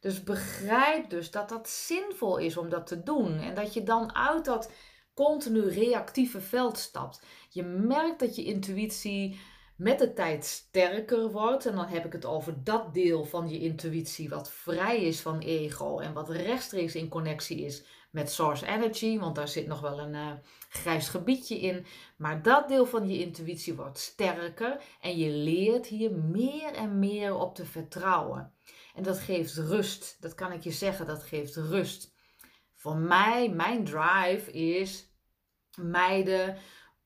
Dus 0.00 0.22
begrijp 0.22 1.10
dus 1.10 1.30
dat 1.30 1.48
dat 1.48 1.68
zinvol 1.68 2.36
is 2.36 2.56
om 2.56 2.68
dat 2.68 2.86
te 2.86 3.02
doen. 3.02 3.40
En 3.40 3.54
dat 3.54 3.74
je 3.74 3.82
dan 3.82 4.14
uit 4.14 4.44
dat 4.44 4.70
continu 5.14 5.68
reactieve 5.68 6.40
veld 6.40 6.78
stapt. 6.78 7.22
Je 7.48 7.62
merkt 7.62 8.20
dat 8.20 8.36
je 8.36 8.44
intuïtie 8.44 9.40
met 9.78 9.98
de 9.98 10.12
tijd 10.12 10.44
sterker 10.44 11.30
wordt. 11.30 11.66
En 11.66 11.74
dan 11.74 11.86
heb 11.86 12.04
ik 12.04 12.12
het 12.12 12.24
over 12.24 12.64
dat 12.64 12.94
deel 12.94 13.24
van 13.24 13.48
je 13.48 13.58
intuïtie 13.58 14.28
wat 14.28 14.50
vrij 14.50 15.02
is 15.02 15.20
van 15.20 15.38
ego 15.38 15.98
en 15.98 16.12
wat 16.12 16.30
rechtstreeks 16.30 16.94
in 16.94 17.08
connectie 17.08 17.64
is 17.64 17.84
met 18.10 18.30
source 18.30 18.66
energy, 18.66 19.18
want 19.18 19.34
daar 19.34 19.48
zit 19.48 19.66
nog 19.66 19.80
wel 19.80 20.00
een 20.00 20.14
uh, 20.14 20.32
grijs 20.68 21.08
gebiedje 21.08 21.58
in. 21.60 21.86
Maar 22.16 22.42
dat 22.42 22.68
deel 22.68 22.86
van 22.86 23.08
je 23.08 23.18
intuïtie 23.18 23.74
wordt 23.74 23.98
sterker 23.98 24.80
en 25.00 25.18
je 25.18 25.30
leert 25.30 25.86
hier 25.86 26.12
meer 26.12 26.72
en 26.74 26.98
meer 26.98 27.34
op 27.34 27.54
te 27.54 27.64
vertrouwen. 27.64 28.52
En 28.94 29.02
dat 29.02 29.18
geeft 29.18 29.54
rust. 29.54 30.16
Dat 30.20 30.34
kan 30.34 30.52
ik 30.52 30.62
je 30.62 30.70
zeggen, 30.70 31.06
dat 31.06 31.22
geeft 31.22 31.56
rust. 31.56 32.14
Voor 32.74 32.96
mij, 32.96 33.48
mijn 33.48 33.84
drive 33.84 34.50
is 34.52 35.12
meiden 35.76 36.56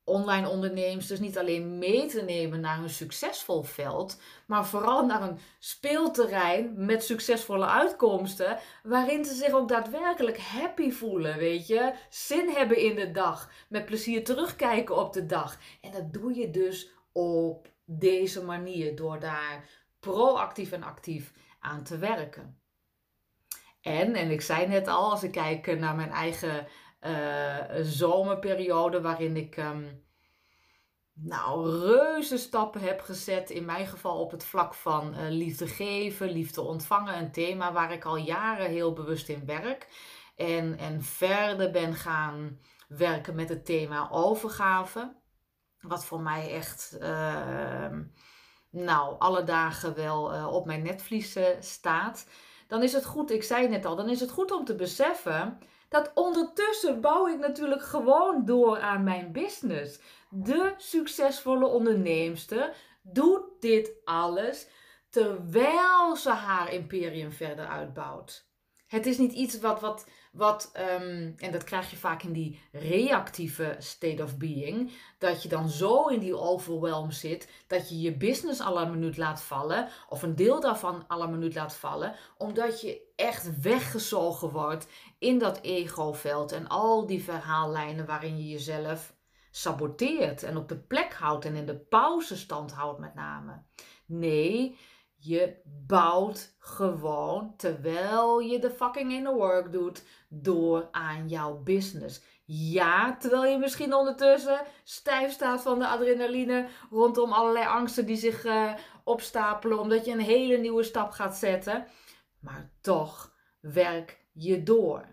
online 0.04 0.48
ondernemers 0.48 1.06
dus 1.06 1.20
niet 1.20 1.38
alleen 1.38 1.78
mee 1.78 2.06
te 2.06 2.22
nemen 2.22 2.60
naar 2.60 2.78
een 2.78 2.90
succesvol 2.90 3.62
veld, 3.62 4.20
maar 4.46 4.66
vooral 4.66 5.06
naar 5.06 5.22
een 5.22 5.38
speelterrein 5.58 6.72
met 6.76 7.04
succesvolle 7.04 7.66
uitkomsten, 7.66 8.58
waarin 8.82 9.24
ze 9.24 9.34
zich 9.34 9.52
ook 9.52 9.68
daadwerkelijk 9.68 10.38
happy 10.38 10.90
voelen, 10.90 11.36
weet 11.38 11.66
je, 11.66 11.94
zin 12.10 12.48
hebben 12.48 12.76
in 12.76 12.94
de 12.94 13.10
dag, 13.10 13.50
met 13.68 13.84
plezier 13.84 14.24
terugkijken 14.24 14.96
op 14.96 15.12
de 15.12 15.26
dag. 15.26 15.58
En 15.80 15.90
dat 15.90 16.12
doe 16.12 16.34
je 16.34 16.50
dus 16.50 16.90
op 17.12 17.68
deze 17.84 18.44
manier 18.44 18.96
door 18.96 19.20
daar 19.20 19.68
proactief 20.00 20.72
en 20.72 20.82
actief 20.82 21.32
aan 21.60 21.82
te 21.82 21.98
werken. 21.98 22.60
En, 23.80 24.14
en 24.14 24.30
ik 24.30 24.40
zei 24.40 24.66
net 24.66 24.88
al, 24.88 25.10
als 25.10 25.22
ik 25.22 25.32
kijk 25.32 25.78
naar 25.78 25.94
mijn 25.94 26.10
eigen 26.10 26.66
zomerperiode 27.82 29.00
waarin 29.00 29.36
ik 29.36 29.56
um, 29.56 30.02
nou, 31.12 31.78
reuze 31.80 32.38
stappen 32.38 32.80
heb 32.80 33.00
gezet. 33.00 33.50
In 33.50 33.64
mijn 33.64 33.86
geval 33.86 34.20
op 34.20 34.30
het 34.30 34.44
vlak 34.44 34.74
van 34.74 35.14
uh, 35.14 35.20
liefde 35.28 35.66
geven, 35.66 36.30
liefde 36.30 36.60
ontvangen. 36.60 37.18
Een 37.18 37.32
thema 37.32 37.72
waar 37.72 37.92
ik 37.92 38.04
al 38.04 38.16
jaren 38.16 38.70
heel 38.70 38.92
bewust 38.92 39.28
in 39.28 39.46
werk. 39.46 39.88
En, 40.36 40.78
en 40.78 41.02
verder 41.02 41.70
ben 41.70 41.94
gaan 41.94 42.58
werken 42.88 43.34
met 43.34 43.48
het 43.48 43.64
thema 43.64 44.08
overgave. 44.10 45.14
Wat 45.80 46.04
voor 46.04 46.20
mij 46.20 46.54
echt, 46.54 46.96
uh, 47.00 47.98
nou, 48.70 49.18
alle 49.18 49.44
dagen 49.44 49.94
wel 49.94 50.34
uh, 50.34 50.52
op 50.52 50.66
mijn 50.66 50.82
netvlies 50.82 51.38
staat. 51.60 52.26
Dan 52.68 52.82
is 52.82 52.92
het 52.92 53.04
goed, 53.04 53.30
ik 53.30 53.42
zei 53.42 53.68
net 53.68 53.84
al, 53.84 53.96
dan 53.96 54.08
is 54.08 54.20
het 54.20 54.30
goed 54.30 54.50
om 54.50 54.64
te 54.64 54.74
beseffen 54.74 55.58
dat 55.92 56.10
ondertussen 56.14 57.00
bouw 57.00 57.28
ik 57.28 57.38
natuurlijk 57.38 57.82
gewoon 57.82 58.44
door 58.44 58.80
aan 58.80 59.04
mijn 59.04 59.32
business. 59.32 59.98
De 60.30 60.74
succesvolle 60.76 61.66
onderneemster 61.66 62.74
doet 63.02 63.42
dit 63.60 63.92
alles 64.04 64.68
terwijl 65.10 66.16
ze 66.16 66.30
haar 66.30 66.72
imperium 66.72 67.32
verder 67.32 67.66
uitbouwt. 67.66 68.50
Het 68.86 69.06
is 69.06 69.18
niet 69.18 69.32
iets 69.32 69.60
wat, 69.60 69.80
wat, 69.80 70.06
wat 70.32 70.70
um, 70.76 71.34
en 71.36 71.52
dat 71.52 71.64
krijg 71.64 71.90
je 71.90 71.96
vaak 71.96 72.22
in 72.22 72.32
die 72.32 72.60
reactieve 72.72 73.76
state 73.78 74.22
of 74.22 74.36
being, 74.36 74.92
dat 75.18 75.42
je 75.42 75.48
dan 75.48 75.68
zo 75.68 76.06
in 76.06 76.18
die 76.18 76.36
overwhelm 76.36 77.10
zit, 77.10 77.48
dat 77.66 77.88
je 77.88 78.00
je 78.00 78.16
business 78.16 78.60
alle 78.60 78.90
minuut 78.90 79.16
laat 79.16 79.42
vallen, 79.42 79.88
of 80.08 80.22
een 80.22 80.36
deel 80.36 80.60
daarvan 80.60 81.04
alle 81.06 81.28
minuut 81.28 81.54
laat 81.54 81.74
vallen, 81.74 82.14
omdat 82.36 82.80
je 82.80 83.12
echt 83.16 83.60
weggezogen 83.60 84.50
wordt 84.50 84.86
in 85.18 85.38
dat 85.38 85.60
egoveld 85.62 86.52
en 86.52 86.68
al 86.68 87.06
die 87.06 87.22
verhaallijnen 87.22 88.06
waarin 88.06 88.36
je 88.36 88.48
jezelf 88.48 89.14
saboteert 89.50 90.42
en 90.42 90.56
op 90.56 90.68
de 90.68 90.78
plek 90.78 91.12
houdt 91.12 91.44
en 91.44 91.54
in 91.54 91.66
de 91.66 91.78
pauzestand 91.78 92.72
houdt 92.72 92.98
met 92.98 93.14
name. 93.14 93.62
Nee, 94.06 94.78
je 95.24 95.60
bouwt 95.86 96.56
gewoon 96.58 97.56
terwijl 97.56 98.40
je 98.40 98.58
de 98.58 98.70
fucking 98.70 99.12
inner 99.12 99.34
work 99.34 99.72
doet 99.72 100.04
door 100.28 100.88
aan 100.90 101.28
jouw 101.28 101.62
business. 101.62 102.22
Ja, 102.44 103.16
terwijl 103.16 103.44
je 103.44 103.58
misschien 103.58 103.94
ondertussen 103.94 104.60
stijf 104.84 105.32
staat 105.32 105.62
van 105.62 105.78
de 105.78 105.86
adrenaline 105.86 106.68
rondom 106.90 107.32
allerlei 107.32 107.66
angsten 107.66 108.06
die 108.06 108.16
zich 108.16 108.44
uh, 108.44 108.74
opstapelen 109.04 109.78
omdat 109.78 110.04
je 110.04 110.12
een 110.12 110.20
hele 110.20 110.56
nieuwe 110.56 110.82
stap 110.82 111.10
gaat 111.10 111.36
zetten. 111.36 111.86
Maar 112.40 112.70
toch 112.80 113.34
werk 113.60 114.26
je 114.32 114.62
door. 114.62 115.06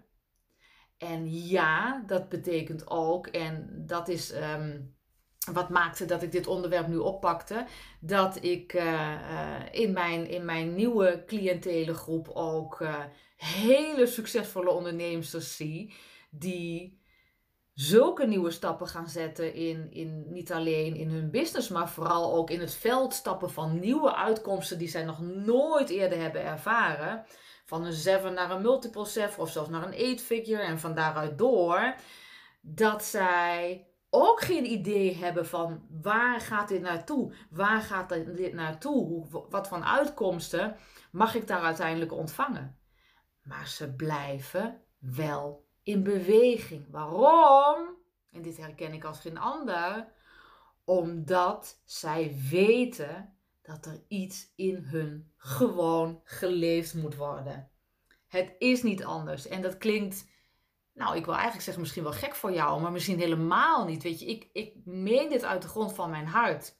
En 0.97 1.47
ja, 1.47 2.03
dat 2.05 2.29
betekent 2.29 2.89
ook, 2.89 3.27
en 3.27 3.83
dat 3.85 4.07
is 4.07 4.31
ehm, 4.31 4.81
wat 5.53 5.69
maakte 5.69 6.05
dat 6.05 6.21
ik 6.21 6.31
dit 6.31 6.47
onderwerp 6.47 6.87
nu 6.87 6.97
oppakte, 6.97 7.65
dat 7.99 8.43
ik 8.43 8.73
uh, 8.73 9.11
in, 9.71 9.93
mijn, 9.93 10.29
in 10.29 10.45
mijn 10.45 10.75
nieuwe 10.75 11.23
cliëntelengroep 11.27 12.29
ook 12.33 12.79
uh, 12.79 12.95
hele 13.35 14.05
succesvolle 14.05 14.69
ondernemers 14.69 15.55
zie, 15.55 15.93
die 16.29 16.99
zulke 17.73 18.27
nieuwe 18.27 18.51
stappen 18.51 18.87
gaan 18.87 19.09
zetten 19.09 19.53
in, 19.53 19.91
in 19.91 20.25
niet 20.27 20.51
alleen 20.51 20.95
in 20.95 21.09
hun 21.09 21.31
business, 21.31 21.69
maar 21.69 21.89
vooral 21.89 22.33
ook 22.33 22.49
in 22.49 22.59
het 22.59 22.75
veld 22.75 23.13
stappen 23.13 23.51
van 23.51 23.79
nieuwe 23.79 24.15
uitkomsten 24.15 24.77
die 24.77 24.87
zij 24.87 25.03
nog 25.03 25.21
nooit 25.21 25.89
eerder 25.89 26.19
hebben 26.19 26.43
ervaren. 26.43 27.25
Van 27.65 27.85
een 27.85 27.93
7 27.93 28.33
naar 28.33 28.51
een 28.51 28.61
multiple 28.61 29.05
7 29.05 29.41
of 29.41 29.49
zelfs 29.49 29.69
naar 29.69 29.83
een 29.83 30.13
8 30.13 30.21
figure 30.21 30.61
en 30.61 30.79
van 30.79 30.95
daaruit 30.95 31.37
door, 31.37 31.95
dat 32.61 33.03
zij 33.03 33.87
ook 34.09 34.41
geen 34.41 34.65
idee 34.65 35.15
hebben 35.15 35.47
van 35.47 35.87
waar 36.01 36.41
gaat 36.41 36.67
dit 36.67 36.81
naartoe? 36.81 37.33
Waar 37.49 37.81
gaat 37.81 38.09
dit 38.09 38.53
naartoe? 38.53 39.25
Wat 39.49 39.67
voor 39.67 39.83
uitkomsten 39.83 40.75
mag 41.11 41.35
ik 41.35 41.47
daar 41.47 41.61
uiteindelijk 41.61 42.13
ontvangen? 42.13 42.79
Maar 43.41 43.67
ze 43.67 43.93
blijven 43.95 44.81
wel 44.99 45.67
in 45.83 46.03
beweging. 46.03 46.91
Waarom? 46.91 47.97
En 48.31 48.41
dit 48.41 48.57
herken 48.57 48.93
ik 48.93 49.03
als 49.03 49.19
geen 49.19 49.37
ander. 49.37 50.07
Omdat 50.83 51.81
zij 51.85 52.35
weten 52.49 53.37
dat 53.61 53.85
er 53.85 54.03
iets 54.07 54.53
in 54.55 54.75
hun 54.75 55.33
gewoon 55.37 56.21
geleefd 56.23 56.93
moet 56.93 57.15
worden. 57.15 57.71
Het 58.27 58.55
is 58.57 58.83
niet 58.83 59.03
anders. 59.03 59.47
En 59.47 59.61
dat 59.61 59.77
klinkt, 59.77 60.29
nou, 60.99 61.15
ik 61.15 61.25
wil 61.25 61.33
eigenlijk 61.33 61.63
zeggen 61.63 61.81
misschien 61.81 62.03
wel 62.03 62.11
gek 62.11 62.35
voor 62.35 62.51
jou, 62.51 62.81
maar 62.81 62.91
misschien 62.91 63.19
helemaal 63.19 63.85
niet. 63.85 64.03
Weet 64.03 64.19
je, 64.19 64.25
ik, 64.25 64.47
ik 64.53 64.73
meen 64.85 65.29
dit 65.29 65.43
uit 65.43 65.61
de 65.61 65.67
grond 65.67 65.93
van 65.93 66.09
mijn 66.09 66.27
hart. 66.27 66.77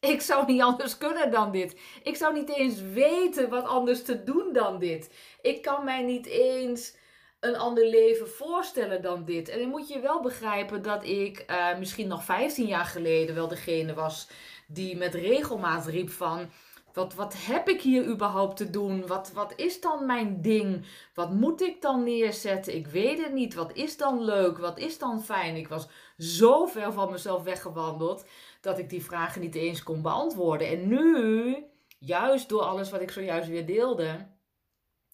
Ik 0.00 0.20
zou 0.20 0.46
niet 0.46 0.60
anders 0.60 0.98
kunnen 0.98 1.30
dan 1.30 1.52
dit. 1.52 1.80
Ik 2.02 2.16
zou 2.16 2.34
niet 2.34 2.50
eens 2.56 2.80
weten 2.80 3.48
wat 3.48 3.64
anders 3.64 4.02
te 4.02 4.22
doen 4.22 4.52
dan 4.52 4.78
dit. 4.78 5.14
Ik 5.40 5.62
kan 5.62 5.84
mij 5.84 6.02
niet 6.02 6.26
eens 6.26 6.96
een 7.40 7.56
ander 7.56 7.86
leven 7.86 8.28
voorstellen 8.28 9.02
dan 9.02 9.24
dit. 9.24 9.48
En 9.48 9.58
dan 9.58 9.68
moet 9.68 9.88
je 9.88 10.00
wel 10.00 10.20
begrijpen 10.20 10.82
dat 10.82 11.04
ik 11.04 11.44
uh, 11.50 11.78
misschien 11.78 12.08
nog 12.08 12.24
15 12.24 12.66
jaar 12.66 12.84
geleden 12.84 13.34
wel 13.34 13.48
degene 13.48 13.94
was 13.94 14.28
die 14.66 14.96
met 14.96 15.14
regelmaat 15.14 15.86
riep 15.86 16.10
van... 16.10 16.50
Wat, 16.92 17.14
wat 17.14 17.34
heb 17.36 17.68
ik 17.68 17.80
hier 17.80 18.04
überhaupt 18.04 18.56
te 18.56 18.70
doen? 18.70 19.06
Wat, 19.06 19.32
wat 19.32 19.52
is 19.56 19.80
dan 19.80 20.06
mijn 20.06 20.42
ding? 20.42 20.86
Wat 21.14 21.32
moet 21.32 21.62
ik 21.62 21.82
dan 21.82 22.04
neerzetten? 22.04 22.74
Ik 22.74 22.86
weet 22.86 23.22
het 23.22 23.32
niet. 23.32 23.54
Wat 23.54 23.72
is 23.72 23.96
dan 23.96 24.24
leuk? 24.24 24.58
Wat 24.58 24.78
is 24.78 24.98
dan 24.98 25.22
fijn? 25.22 25.56
Ik 25.56 25.68
was 25.68 25.88
zo 26.18 26.66
ver 26.66 26.92
van 26.92 27.10
mezelf 27.10 27.42
weggewandeld 27.42 28.24
dat 28.60 28.78
ik 28.78 28.90
die 28.90 29.04
vragen 29.04 29.40
niet 29.40 29.54
eens 29.54 29.82
kon 29.82 30.02
beantwoorden. 30.02 30.68
En 30.68 30.88
nu, 30.88 31.56
juist 31.98 32.48
door 32.48 32.62
alles 32.62 32.90
wat 32.90 33.00
ik 33.00 33.10
zojuist 33.10 33.48
weer 33.48 33.66
deelde, 33.66 34.30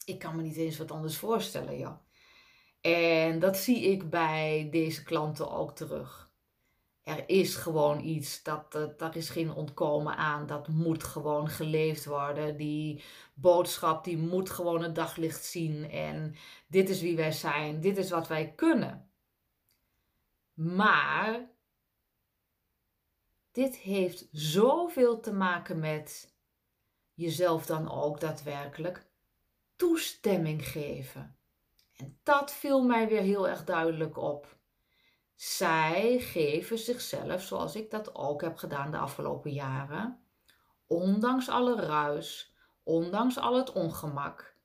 Ik 0.04 0.18
kan 0.18 0.36
me 0.36 0.42
niet 0.42 0.56
eens 0.56 0.78
wat 0.78 0.90
anders 0.90 1.16
voorstellen, 1.16 1.78
ja. 1.78 2.00
En 2.80 3.38
dat 3.38 3.56
zie 3.56 3.82
ik 3.82 4.10
bij 4.10 4.68
deze 4.70 5.02
klanten 5.02 5.50
ook 5.50 5.76
terug. 5.76 6.27
Er 7.08 7.28
is 7.28 7.54
gewoon 7.54 8.00
iets, 8.00 8.42
dat, 8.42 8.72
daar 8.96 9.16
is 9.16 9.30
geen 9.30 9.52
ontkomen 9.52 10.16
aan. 10.16 10.46
Dat 10.46 10.68
moet 10.68 11.04
gewoon 11.04 11.48
geleefd 11.48 12.04
worden. 12.04 12.56
Die 12.56 13.02
boodschap 13.34 14.04
die 14.04 14.16
moet 14.16 14.50
gewoon 14.50 14.82
het 14.82 14.94
daglicht 14.94 15.44
zien. 15.44 15.90
En 15.90 16.34
dit 16.66 16.88
is 16.88 17.00
wie 17.00 17.16
wij 17.16 17.32
zijn, 17.32 17.80
dit 17.80 17.96
is 17.98 18.10
wat 18.10 18.28
wij 18.28 18.52
kunnen. 18.54 19.10
Maar 20.52 21.50
dit 23.52 23.76
heeft 23.76 24.28
zoveel 24.32 25.20
te 25.20 25.32
maken 25.32 25.78
met 25.78 26.34
jezelf 27.14 27.66
dan 27.66 27.90
ook 27.90 28.20
daadwerkelijk 28.20 29.06
toestemming 29.76 30.68
geven. 30.68 31.36
En 31.96 32.18
dat 32.22 32.52
viel 32.52 32.82
mij 32.82 33.08
weer 33.08 33.22
heel 33.22 33.48
erg 33.48 33.64
duidelijk 33.64 34.16
op. 34.16 34.57
Zij 35.38 36.18
geven 36.18 36.78
zichzelf, 36.78 37.42
zoals 37.42 37.76
ik 37.76 37.90
dat 37.90 38.14
ook 38.14 38.40
heb 38.40 38.56
gedaan 38.56 38.90
de 38.90 38.98
afgelopen 38.98 39.52
jaren, 39.52 40.20
ondanks 40.86 41.48
alle 41.48 41.80
ruis, 41.80 42.54
ondanks 42.82 43.38
al 43.38 43.56
het 43.56 43.72
ongemak, 43.72 44.56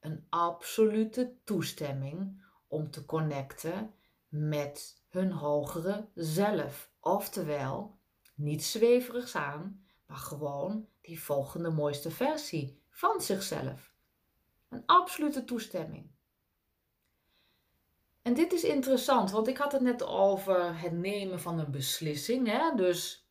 een 0.00 0.26
absolute 0.28 1.34
toestemming 1.44 2.44
om 2.68 2.90
te 2.90 3.04
connecten 3.04 3.94
met 4.28 5.02
hun 5.08 5.32
hogere 5.32 6.08
zelf. 6.14 6.90
Oftewel, 7.00 7.98
niet 8.34 8.64
zweverigs 8.64 9.34
aan, 9.34 9.84
maar 10.06 10.16
gewoon 10.16 10.88
die 11.00 11.22
volgende 11.22 11.70
mooiste 11.70 12.10
versie 12.10 12.82
van 12.90 13.20
zichzelf. 13.20 13.94
Een 14.68 14.82
absolute 14.86 15.44
toestemming. 15.44 16.10
En 18.26 18.34
dit 18.34 18.52
is 18.52 18.64
interessant, 18.64 19.30
want 19.30 19.48
ik 19.48 19.56
had 19.56 19.72
het 19.72 19.80
net 19.80 20.06
over 20.06 20.80
het 20.80 20.92
nemen 20.92 21.40
van 21.40 21.58
een 21.58 21.70
beslissing. 21.70 22.46
Hè? 22.46 22.74
Dus 22.74 23.28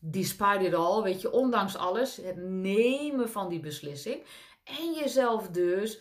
despite 0.00 0.64
it 0.64 0.74
all, 0.74 1.02
weet 1.02 1.20
je, 1.20 1.32
ondanks 1.32 1.76
alles, 1.76 2.16
het 2.16 2.36
nemen 2.36 3.30
van 3.30 3.48
die 3.48 3.60
beslissing. 3.60 4.24
En 4.64 4.92
jezelf 4.92 5.48
dus 5.48 6.00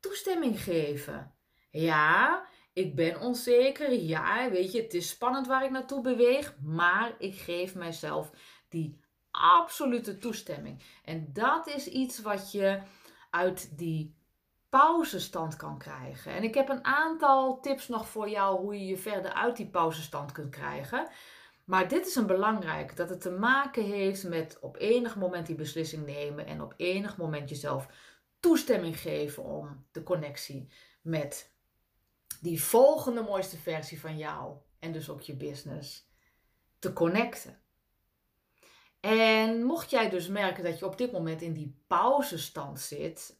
toestemming 0.00 0.60
geven. 0.62 1.34
Ja, 1.70 2.46
ik 2.72 2.94
ben 2.94 3.20
onzeker. 3.20 3.92
Ja, 3.92 4.50
weet 4.50 4.72
je, 4.72 4.82
het 4.82 4.94
is 4.94 5.08
spannend 5.08 5.46
waar 5.46 5.64
ik 5.64 5.70
naartoe 5.70 6.00
beweeg. 6.00 6.56
Maar 6.62 7.14
ik 7.18 7.34
geef 7.34 7.74
mijzelf 7.74 8.30
die 8.68 9.00
absolute 9.30 10.18
toestemming. 10.18 10.82
En 11.04 11.30
dat 11.32 11.66
is 11.66 11.86
iets 11.86 12.20
wat 12.20 12.52
je 12.52 12.82
uit 13.30 13.78
die 13.78 14.17
pauzestand 14.68 15.56
kan 15.56 15.78
krijgen. 15.78 16.32
En 16.32 16.42
ik 16.42 16.54
heb 16.54 16.68
een 16.68 16.84
aantal 16.84 17.60
tips 17.60 17.88
nog 17.88 18.08
voor 18.08 18.28
jou 18.28 18.60
hoe 18.60 18.78
je 18.78 18.86
je 18.86 18.96
verder 18.96 19.32
uit 19.32 19.56
die 19.56 19.68
pauzestand 19.68 20.32
kunt 20.32 20.50
krijgen. 20.50 21.08
Maar 21.64 21.88
dit 21.88 22.06
is 22.06 22.14
een 22.14 22.26
belangrijk, 22.26 22.96
dat 22.96 23.08
het 23.08 23.20
te 23.20 23.30
maken 23.30 23.84
heeft 23.84 24.28
met 24.28 24.58
op 24.60 24.76
enig 24.76 25.16
moment 25.16 25.46
die 25.46 25.56
beslissing 25.56 26.06
nemen 26.06 26.46
en 26.46 26.62
op 26.62 26.74
enig 26.76 27.16
moment 27.16 27.48
jezelf 27.48 27.88
toestemming 28.40 29.00
geven 29.00 29.44
om 29.44 29.86
de 29.92 30.02
connectie 30.02 30.68
met 31.02 31.52
die 32.40 32.62
volgende 32.62 33.22
mooiste 33.22 33.56
versie 33.56 34.00
van 34.00 34.16
jou 34.16 34.56
en 34.78 34.92
dus 34.92 35.10
ook 35.10 35.20
je 35.20 35.36
business 35.36 36.10
te 36.78 36.92
connecten. 36.92 37.60
En 39.00 39.62
mocht 39.62 39.90
jij 39.90 40.10
dus 40.10 40.28
merken 40.28 40.64
dat 40.64 40.78
je 40.78 40.86
op 40.86 40.98
dit 40.98 41.12
moment 41.12 41.42
in 41.42 41.52
die 41.52 41.82
pauzestand 41.86 42.80
zit, 42.80 43.38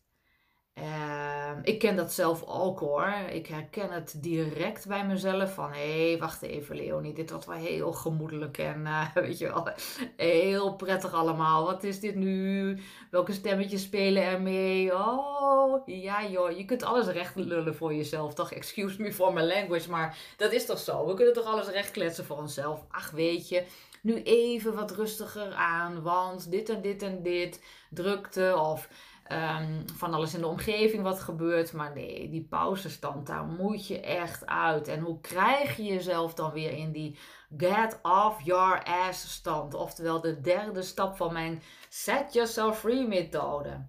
Ehm, 0.80 1.58
ik 1.62 1.78
ken 1.78 1.97
dat 1.97 2.12
zelf 2.12 2.44
ook 2.47 2.80
hoor. 2.80 3.12
Ik 3.30 3.47
herken 3.47 3.90
het 3.90 4.14
direct 4.16 4.87
bij 4.87 5.06
mezelf 5.06 5.54
van 5.54 5.73
hé, 5.73 6.08
hey, 6.08 6.18
wacht 6.18 6.42
even 6.42 6.76
Leonie, 6.76 7.12
dit 7.12 7.30
was 7.30 7.47
wel 7.47 7.56
heel 7.56 7.92
gemoedelijk 7.92 8.58
en 8.58 8.80
uh, 8.80 9.14
weet 9.14 9.38
je 9.38 9.47
wel, 9.47 9.68
heel 10.16 10.76
prettig 10.76 11.12
allemaal. 11.12 11.64
Wat 11.64 11.85
is 11.85 12.00
dit 12.00 12.14
nu? 12.14 12.78
Welke 13.11 13.32
stemmetjes 13.32 13.82
spelen 13.82 14.23
er 14.23 14.40
mee? 14.40 14.94
Oh, 14.94 15.87
ja 15.87 16.26
joh, 16.26 16.50
je 16.50 16.64
kunt 16.64 16.82
alles 16.82 17.06
recht 17.06 17.37
lullen 17.37 17.75
voor 17.75 17.95
jezelf, 17.95 18.34
toch? 18.34 18.52
Excuse 18.52 19.02
me 19.02 19.12
for 19.12 19.32
my 19.32 19.43
language, 19.43 19.91
maar 19.91 20.17
dat 20.36 20.52
is 20.52 20.67
toch 20.67 20.78
zo? 20.78 21.06
We 21.06 21.14
kunnen 21.14 21.34
toch 21.34 21.47
alles 21.47 21.69
recht 21.69 21.91
kletsen 21.91 22.25
voor 22.25 22.36
onszelf? 22.36 22.84
Ach 22.91 23.10
weet 23.10 23.49
je, 23.49 23.64
nu 24.02 24.23
even 24.23 24.75
wat 24.75 24.91
rustiger 24.91 25.52
aan, 25.52 26.02
want 26.02 26.50
dit 26.50 26.69
en 26.69 26.82
dit 26.82 27.02
en 27.02 27.23
dit, 27.23 27.62
drukte 27.91 28.56
of 28.56 28.88
Ehm, 29.28 29.82
van 29.95 30.14
alles 30.14 30.34
in 30.34 30.41
de 30.41 30.47
omgeving 30.47 31.02
wat 31.02 31.21
gebeurt. 31.21 31.73
Maar 31.73 31.95
nee, 31.95 32.30
die 32.30 32.47
pauzestand, 32.47 33.26
daar 33.26 33.45
moet 33.45 33.86
je 33.86 34.00
echt 34.00 34.47
uit. 34.47 34.88
En 34.88 35.00
hoe 35.00 35.21
krijg 35.21 35.76
je 35.76 35.82
jezelf 35.82 36.34
dan 36.34 36.52
weer 36.52 36.71
in 36.71 36.93
die 36.93 37.19
get 37.56 37.99
off 38.02 38.43
your 38.43 38.84
ass 38.84 39.32
stand? 39.32 39.75
Oftewel 39.75 40.21
de 40.21 40.41
derde 40.41 40.82
stap 40.82 41.17
van 41.17 41.32
mijn 41.32 41.62
set 41.88 42.32
yourself 42.32 42.78
free 42.78 43.06
methode. 43.06 43.86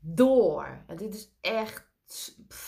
Door. 0.00 0.84
En 0.86 0.96
dit 0.96 1.14
is 1.14 1.28
echt 1.40 1.90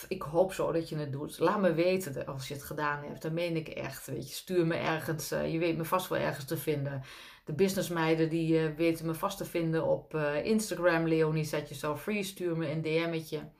ik 0.08 0.22
hoop 0.22 0.52
zo 0.52 0.72
dat 0.72 0.88
je 0.88 0.96
het 0.96 1.12
doet. 1.12 1.38
Laat 1.38 1.60
me 1.60 1.74
weten 1.74 2.26
als 2.26 2.48
je 2.48 2.54
het 2.54 2.62
gedaan 2.62 3.04
hebt. 3.04 3.22
Dan 3.22 3.34
meen 3.34 3.56
ik 3.56 3.68
echt. 3.68 4.06
Weet 4.06 4.28
je, 4.28 4.34
stuur 4.34 4.66
me 4.66 4.74
ergens. 4.74 5.32
Uh, 5.32 5.52
je 5.52 5.58
weet 5.58 5.76
me 5.76 5.84
vast 5.84 6.08
wel 6.08 6.18
ergens 6.18 6.44
te 6.44 6.56
vinden 6.56 7.02
de 7.44 7.52
businessmeiden 7.52 8.28
die 8.28 8.60
uh, 8.60 8.76
weten 8.76 9.06
me 9.06 9.14
vast 9.14 9.38
te 9.38 9.44
vinden 9.44 9.84
op 9.84 10.14
uh, 10.14 10.44
Instagram. 10.44 11.08
Leonie, 11.08 11.44
zet 11.44 11.68
je 11.68 11.74
zo 11.74 11.96
free. 11.96 12.22
Stuur 12.22 12.56
me 12.56 12.70
een 12.70 12.82
DM'tje. 12.82 13.50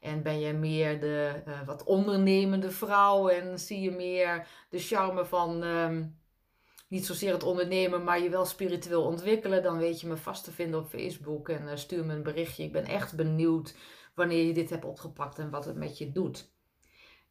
En 0.00 0.22
ben 0.22 0.40
je 0.40 0.52
meer 0.52 1.00
de 1.00 1.42
uh, 1.48 1.66
wat 1.66 1.84
ondernemende 1.84 2.70
vrouw 2.70 3.28
en 3.28 3.58
zie 3.58 3.80
je 3.80 3.90
meer 3.90 4.46
de 4.70 4.78
charme 4.78 5.24
van 5.24 5.62
um, 5.62 6.18
niet 6.88 7.06
zozeer 7.06 7.32
het 7.32 7.42
ondernemen, 7.42 8.04
maar 8.04 8.22
je 8.22 8.28
wel 8.28 8.44
spiritueel 8.44 9.02
ontwikkelen, 9.04 9.62
dan 9.62 9.78
weet 9.78 10.00
je 10.00 10.06
me 10.06 10.16
vast 10.16 10.44
te 10.44 10.52
vinden 10.52 10.80
op 10.80 10.88
Facebook 10.88 11.48
en 11.48 11.78
stuur 11.78 12.04
me 12.04 12.14
een 12.14 12.22
berichtje. 12.22 12.62
Ik 12.62 12.72
ben 12.72 12.84
echt 12.84 13.16
benieuwd 13.16 13.74
wanneer 14.14 14.46
je 14.46 14.52
dit 14.52 14.70
hebt 14.70 14.84
opgepakt 14.84 15.38
en 15.38 15.50
wat 15.50 15.64
het 15.64 15.76
met 15.76 15.98
je 15.98 16.12
doet. 16.12 16.52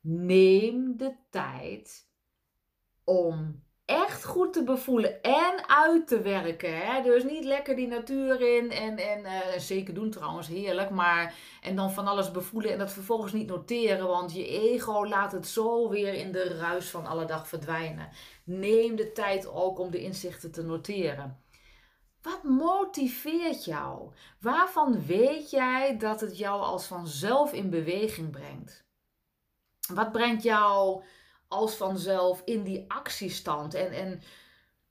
Neem 0.02 0.98
de 0.98 1.16
tijd 1.30 2.10
om 3.04 3.64
goed 4.24 4.54
te 4.54 4.64
bevoelen 4.64 5.22
en 5.22 5.70
uit 5.70 6.08
te 6.08 6.22
werken. 6.22 6.78
Hè? 6.78 7.02
Dus 7.02 7.24
niet 7.24 7.44
lekker 7.44 7.76
die 7.76 7.88
natuur 7.88 8.42
in 8.42 8.72
en, 8.72 8.98
en 8.98 9.20
uh, 9.20 9.58
zeker 9.58 9.94
doen 9.94 10.10
trouwens, 10.10 10.48
heerlijk. 10.48 10.90
Maar 10.90 11.36
en 11.62 11.76
dan 11.76 11.92
van 11.92 12.08
alles 12.08 12.32
bevoelen 12.32 12.72
en 12.72 12.78
dat 12.78 12.94
vervolgens 12.94 13.34
niet 13.34 13.48
noteren, 13.48 14.08
want 14.08 14.34
je 14.34 14.48
ego 14.48 15.08
laat 15.08 15.32
het 15.32 15.48
zo 15.48 15.90
weer 15.90 16.14
in 16.14 16.32
de 16.32 16.58
ruis 16.58 16.90
van 16.90 17.06
alle 17.06 17.26
dag 17.26 17.48
verdwijnen. 17.48 18.10
Neem 18.44 18.96
de 18.96 19.12
tijd 19.12 19.48
ook 19.48 19.80
om 19.80 19.92
de 19.92 20.02
inzichten 20.02 20.52
te 20.52 20.64
noteren. 20.64 21.42
Wat 22.22 22.44
motiveert 22.44 23.66
jou? 23.66 24.12
Waarvan 24.40 25.06
weet 25.06 25.50
jij 25.50 25.98
dat 25.98 26.22
het 26.22 26.38
jou 26.38 26.62
als 26.62 26.86
vanzelf 26.86 27.54
in 27.54 27.70
beweging 27.70 28.32
brengt? 28.32 28.86
Wat 29.94 30.12
brengt 30.12 30.44
jou 30.44 31.04
als 31.48 31.76
vanzelf 31.76 32.42
in 32.46 32.64
die 32.64 32.86
actiestand. 32.88 33.74
En, 33.74 33.92
en 33.92 34.22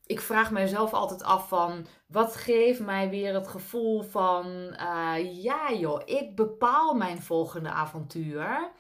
ik 0.07 0.21
vraag 0.21 0.51
mijzelf 0.51 0.93
altijd 0.93 1.23
af 1.23 1.49
van, 1.49 1.87
wat 2.07 2.37
geeft 2.37 2.81
mij 2.81 3.11
weer 3.11 3.35
het 3.35 3.49
gevoel 3.49 4.03
van, 4.03 4.47
uh, 4.81 5.43
ja 5.43 5.73
joh, 5.73 6.03
ik 6.05 6.37
bepaal 6.37 6.95
mijn 6.95 7.23
volgende 7.23 7.71
avontuur. 7.71 8.71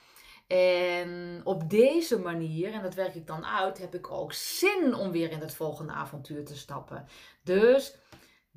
En 0.46 1.40
op 1.44 1.70
deze 1.70 2.18
manier, 2.18 2.72
en 2.72 2.82
dat 2.82 2.94
werk 2.94 3.14
ik 3.14 3.26
dan 3.26 3.46
uit, 3.46 3.78
heb 3.78 3.94
ik 3.94 4.10
ook 4.10 4.32
zin 4.32 4.94
om 4.94 5.10
weer 5.10 5.30
in 5.30 5.40
het 5.40 5.54
volgende 5.54 5.92
avontuur 5.92 6.44
te 6.44 6.56
stappen. 6.56 7.06
Dus 7.42 7.98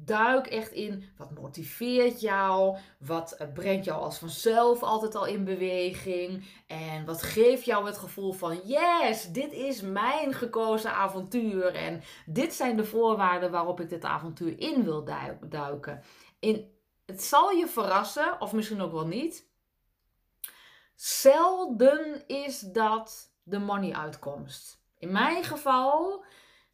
Duik 0.05 0.47
echt 0.47 0.71
in 0.71 1.03
wat 1.17 1.31
motiveert 1.31 2.21
jou, 2.21 2.77
wat 2.99 3.31
eh, 3.31 3.47
brengt 3.53 3.85
jou 3.85 4.01
als 4.01 4.17
vanzelf 4.17 4.83
altijd 4.83 5.15
al 5.15 5.25
in 5.25 5.43
beweging 5.43 6.45
en 6.67 7.05
wat 7.05 7.21
geeft 7.21 7.65
jou 7.65 7.85
het 7.85 7.97
gevoel 7.97 8.31
van 8.31 8.59
yes, 8.63 9.31
dit 9.31 9.51
is 9.51 9.81
mijn 9.81 10.33
gekozen 10.33 10.93
avontuur 10.93 11.75
en 11.75 12.01
dit 12.25 12.53
zijn 12.53 12.77
de 12.77 12.85
voorwaarden 12.85 13.51
waarop 13.51 13.79
ik 13.79 13.89
dit 13.89 14.03
avontuur 14.03 14.59
in 14.59 14.83
wil 14.83 15.03
duiken. 15.49 16.03
In, 16.39 16.71
het 17.05 17.23
zal 17.23 17.51
je 17.51 17.67
verrassen, 17.67 18.41
of 18.41 18.53
misschien 18.53 18.81
ook 18.81 18.91
wel 18.91 19.07
niet. 19.07 19.47
Zelden 20.95 22.27
is 22.27 22.59
dat 22.59 23.33
de 23.43 23.59
money 23.59 23.93
uitkomst. 23.93 24.81
In 24.97 25.12
mijn 25.12 25.43
geval 25.43 26.23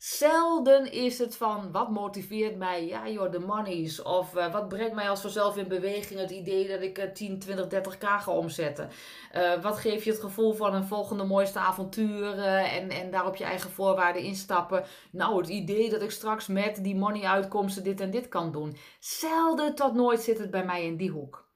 Zelden 0.05 0.91
is 0.91 1.19
het 1.19 1.35
van 1.35 1.71
wat 1.71 1.89
motiveert 1.89 2.57
mij? 2.57 2.85
Ja, 2.85 3.09
joh, 3.09 3.31
de 3.31 3.39
monies. 3.39 4.01
Of 4.01 4.35
uh, 4.35 4.51
wat 4.51 4.67
brengt 4.67 4.95
mij 4.95 5.09
als 5.09 5.21
vanzelf 5.21 5.57
in 5.57 5.67
beweging? 5.67 6.19
Het 6.19 6.31
idee 6.31 6.67
dat 6.67 6.81
ik 6.81 6.99
uh, 6.99 7.11
10, 7.11 7.39
20, 7.39 7.65
30k 7.65 7.99
ga 7.99 8.31
omzetten. 8.31 8.89
Uh, 9.35 9.61
wat 9.61 9.77
geeft 9.77 10.03
je 10.03 10.11
het 10.11 10.19
gevoel 10.19 10.53
van 10.53 10.73
een 10.73 10.85
volgende 10.85 11.23
mooiste 11.23 11.59
avontuur 11.59 12.37
eh, 12.37 12.75
en, 12.75 12.89
en 12.89 13.11
daar 13.11 13.27
op 13.27 13.35
je 13.35 13.43
eigen 13.43 13.69
voorwaarden 13.69 14.21
instappen? 14.21 14.83
Nou, 15.11 15.37
het 15.37 15.49
idee 15.49 15.89
dat 15.89 16.01
ik 16.01 16.11
straks 16.11 16.47
met 16.47 16.83
die 16.83 16.95
money 16.95 17.23
uitkomsten 17.23 17.83
dit 17.83 18.01
en 18.01 18.11
dit 18.11 18.27
kan 18.27 18.51
doen. 18.51 18.77
Zelden 18.99 19.75
tot 19.75 19.93
nooit 19.93 20.21
zit 20.21 20.37
het 20.37 20.51
bij 20.51 20.65
mij 20.65 20.85
in 20.85 20.97
die 20.97 21.11
hoek. 21.11 21.49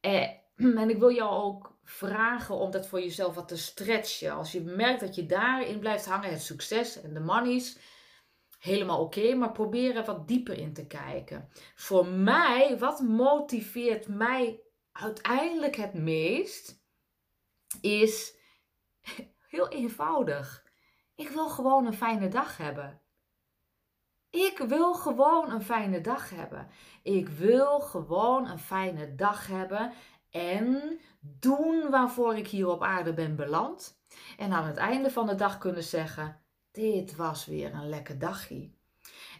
Eh, 0.00 0.28
en 0.82 0.90
ik 0.90 0.98
wil 0.98 1.12
jou 1.12 1.30
ook 1.30 1.73
vragen 1.84 2.54
om 2.54 2.70
dat 2.70 2.86
voor 2.86 3.00
jezelf 3.00 3.34
wat 3.34 3.48
te 3.48 3.56
stretchen. 3.56 4.32
Als 4.32 4.52
je 4.52 4.60
merkt 4.60 5.00
dat 5.00 5.14
je 5.14 5.26
daarin 5.26 5.78
blijft 5.78 6.06
hangen, 6.06 6.30
het 6.30 6.42
succes 6.42 7.00
en 7.00 7.14
de 7.14 7.20
monies, 7.20 7.78
helemaal 8.58 9.00
oké, 9.00 9.34
maar 9.34 9.52
probeer 9.52 9.96
er 9.96 10.04
wat 10.04 10.28
dieper 10.28 10.58
in 10.58 10.72
te 10.72 10.86
kijken. 10.86 11.48
Voor 11.74 12.06
mij, 12.06 12.78
wat 12.78 13.00
motiveert 13.00 14.08
mij 14.08 14.60
uiteindelijk 14.92 15.76
het 15.76 15.94
meest, 15.94 16.82
is 17.80 18.36
heel 19.54 19.68
eenvoudig. 19.68 20.64
Ik 21.14 21.28
wil 21.28 21.48
gewoon 21.48 21.86
een 21.86 21.94
fijne 21.94 22.28
dag 22.28 22.56
hebben. 22.56 23.02
Ik 24.30 24.58
wil 24.58 24.94
gewoon 24.94 25.50
een 25.50 25.62
fijne 25.62 26.00
dag 26.00 26.30
hebben. 26.30 26.68
Ik 27.02 27.28
wil 27.28 27.80
gewoon 27.80 28.48
een 28.48 28.58
fijne 28.58 29.14
dag 29.14 29.46
hebben 29.46 29.92
en 30.30 31.00
doen 31.40 31.90
waarvoor 31.90 32.36
ik 32.36 32.48
hier 32.48 32.68
op 32.68 32.82
aarde 32.82 33.14
ben 33.14 33.36
beland. 33.36 33.98
En 34.38 34.52
aan 34.52 34.66
het 34.66 34.76
einde 34.76 35.10
van 35.10 35.26
de 35.26 35.34
dag 35.34 35.58
kunnen 35.58 35.82
zeggen: 35.82 36.40
Dit 36.70 37.16
was 37.16 37.46
weer 37.46 37.74
een 37.74 37.88
lekker 37.88 38.18
dagje. 38.18 38.70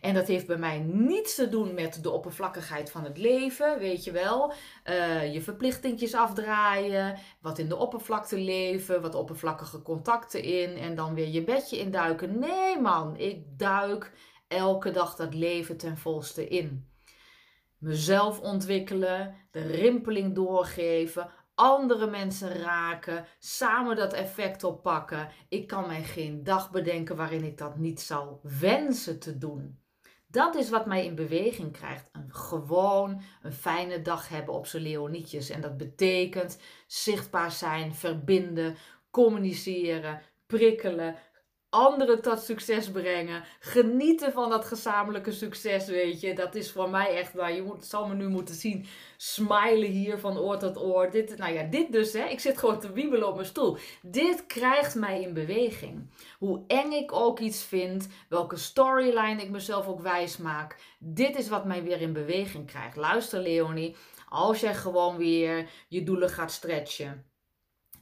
En 0.00 0.14
dat 0.14 0.26
heeft 0.26 0.46
bij 0.46 0.56
mij 0.56 0.78
niets 0.78 1.34
te 1.34 1.48
doen 1.48 1.74
met 1.74 2.02
de 2.02 2.10
oppervlakkigheid 2.10 2.90
van 2.90 3.04
het 3.04 3.18
leven, 3.18 3.78
weet 3.78 4.04
je 4.04 4.12
wel. 4.12 4.52
Uh, 4.90 5.32
je 5.32 5.42
verplichtingjes 5.42 6.14
afdraaien, 6.14 7.18
wat 7.40 7.58
in 7.58 7.68
de 7.68 7.76
oppervlakte 7.76 8.38
leven, 8.38 9.02
wat 9.02 9.14
oppervlakkige 9.14 9.82
contacten 9.82 10.42
in 10.42 10.76
en 10.76 10.94
dan 10.94 11.14
weer 11.14 11.28
je 11.28 11.44
bedje 11.44 11.78
induiken. 11.78 12.38
Nee 12.38 12.80
man, 12.80 13.16
ik 13.16 13.58
duik 13.58 14.12
elke 14.48 14.90
dag 14.90 15.16
dat 15.16 15.34
leven 15.34 15.76
ten 15.76 15.98
volste 15.98 16.48
in. 16.48 16.88
Mezelf 17.78 18.40
ontwikkelen, 18.40 19.34
de 19.50 19.60
rimpeling 19.60 20.34
doorgeven, 20.34 21.30
andere 21.54 22.10
mensen 22.10 22.52
raken, 22.52 23.26
samen 23.38 23.96
dat 23.96 24.12
effect 24.12 24.64
oppakken. 24.64 25.28
Ik 25.48 25.66
kan 25.66 25.86
mij 25.86 26.02
geen 26.02 26.44
dag 26.44 26.70
bedenken 26.70 27.16
waarin 27.16 27.44
ik 27.44 27.58
dat 27.58 27.76
niet 27.76 28.00
zou 28.00 28.36
wensen 28.42 29.18
te 29.18 29.38
doen. 29.38 29.82
Dat 30.26 30.54
is 30.54 30.70
wat 30.70 30.86
mij 30.86 31.04
in 31.04 31.14
beweging 31.14 31.72
krijgt. 31.72 32.08
Een 32.12 32.34
gewoon 32.34 33.22
een 33.42 33.52
fijne 33.52 34.02
dag 34.02 34.28
hebben 34.28 34.54
op 34.54 34.66
zijn 34.66 34.82
leonietjes. 34.82 35.50
En 35.50 35.60
dat 35.60 35.76
betekent 35.76 36.58
zichtbaar 36.86 37.50
zijn, 37.50 37.94
verbinden, 37.94 38.76
communiceren, 39.10 40.20
prikkelen, 40.46 41.16
anderen 41.74 42.22
tot 42.22 42.40
succes 42.42 42.90
brengen. 42.90 43.44
Genieten 43.58 44.32
van 44.32 44.50
dat 44.50 44.64
gezamenlijke 44.64 45.32
succes, 45.32 45.86
weet 45.86 46.20
je. 46.20 46.34
Dat 46.34 46.54
is 46.54 46.72
voor 46.72 46.90
mij 46.90 47.16
echt 47.16 47.32
waar. 47.32 47.52
Je 47.54 47.62
moet, 47.62 47.84
zal 47.84 48.06
me 48.06 48.14
nu 48.14 48.28
moeten 48.28 48.54
zien. 48.54 48.86
Smilen 49.16 49.90
hier 49.90 50.18
van 50.18 50.38
oor 50.38 50.58
tot 50.58 50.78
oor. 50.78 51.10
Dit, 51.10 51.36
nou 51.36 51.52
ja, 51.52 51.62
dit 51.62 51.92
dus, 51.92 52.12
hè. 52.12 52.24
Ik 52.24 52.40
zit 52.40 52.58
gewoon 52.58 52.80
te 52.80 52.92
wiebelen 52.92 53.28
op 53.28 53.34
mijn 53.34 53.46
stoel. 53.46 53.76
Dit 54.02 54.46
krijgt 54.46 54.94
mij 54.94 55.22
in 55.22 55.34
beweging. 55.34 56.10
Hoe 56.38 56.64
eng 56.66 56.92
ik 56.92 57.12
ook 57.12 57.38
iets 57.38 57.62
vind. 57.62 58.08
Welke 58.28 58.56
storyline 58.56 59.42
ik 59.42 59.50
mezelf 59.50 59.86
ook 59.86 60.00
wijs 60.00 60.36
maak. 60.36 60.76
Dit 60.98 61.36
is 61.36 61.48
wat 61.48 61.64
mij 61.64 61.82
weer 61.82 62.00
in 62.00 62.12
beweging 62.12 62.66
krijgt. 62.66 62.96
Luister, 62.96 63.40
Leonie. 63.40 63.96
Als 64.28 64.60
jij 64.60 64.74
gewoon 64.74 65.16
weer 65.16 65.70
je 65.88 66.02
doelen 66.02 66.30
gaat 66.30 66.52
stretchen. 66.52 67.24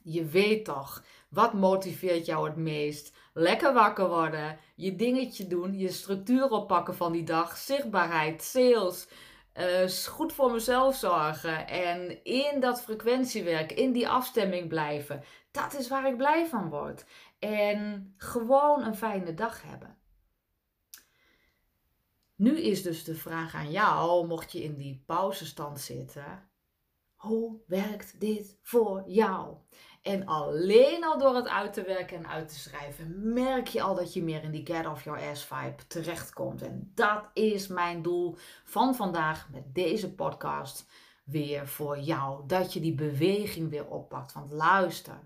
Je 0.03 0.25
weet 0.25 0.65
toch, 0.65 1.03
wat 1.29 1.53
motiveert 1.53 2.25
jou 2.25 2.47
het 2.47 2.55
meest? 2.55 3.13
Lekker 3.33 3.73
wakker 3.73 4.07
worden, 4.07 4.57
je 4.75 4.95
dingetje 4.95 5.47
doen, 5.47 5.77
je 5.77 5.91
structuur 5.91 6.49
oppakken 6.49 6.95
van 6.95 7.11
die 7.11 7.23
dag, 7.23 7.57
zichtbaarheid, 7.57 8.43
sales, 8.43 9.07
uh, 9.53 9.87
goed 10.07 10.33
voor 10.33 10.51
mezelf 10.51 10.95
zorgen 10.95 11.67
en 11.67 12.23
in 12.23 12.59
dat 12.59 12.81
frequentiewerk, 12.81 13.71
in 13.71 13.91
die 13.91 14.09
afstemming 14.09 14.67
blijven. 14.67 15.23
Dat 15.51 15.73
is 15.73 15.87
waar 15.87 16.07
ik 16.07 16.17
blij 16.17 16.47
van 16.47 16.69
word. 16.69 17.05
En 17.39 18.13
gewoon 18.17 18.83
een 18.83 18.95
fijne 18.95 19.33
dag 19.33 19.61
hebben. 19.61 19.97
Nu 22.35 22.59
is 22.59 22.81
dus 22.81 23.03
de 23.03 23.15
vraag 23.15 23.55
aan 23.55 23.71
jou, 23.71 24.27
mocht 24.27 24.51
je 24.51 24.63
in 24.63 24.75
die 24.75 25.03
pauzestand 25.05 25.79
zitten, 25.79 26.49
hoe 27.15 27.59
werkt 27.67 28.19
dit 28.19 28.57
voor 28.61 29.03
jou? 29.07 29.57
En 30.03 30.25
alleen 30.25 31.03
al 31.03 31.17
door 31.17 31.35
het 31.35 31.47
uit 31.47 31.73
te 31.73 31.83
werken 31.83 32.17
en 32.17 32.27
uit 32.27 32.49
te 32.49 32.59
schrijven, 32.59 33.33
merk 33.33 33.67
je 33.67 33.81
al 33.81 33.95
dat 33.95 34.13
je 34.13 34.23
meer 34.23 34.43
in 34.43 34.51
die 34.51 34.65
get 34.65 34.87
off 34.87 35.03
your 35.03 35.29
ass 35.29 35.45
vibe 35.45 35.87
terechtkomt. 35.87 36.61
En 36.61 36.91
dat 36.95 37.29
is 37.33 37.67
mijn 37.67 38.01
doel 38.01 38.37
van 38.63 38.95
vandaag 38.95 39.49
met 39.49 39.75
deze 39.75 40.13
podcast 40.13 40.85
weer 41.23 41.67
voor 41.67 41.99
jou. 41.99 42.47
Dat 42.47 42.73
je 42.73 42.79
die 42.79 42.95
beweging 42.95 43.69
weer 43.69 43.87
oppakt. 43.87 44.33
Want 44.33 44.51
luister, 44.51 45.19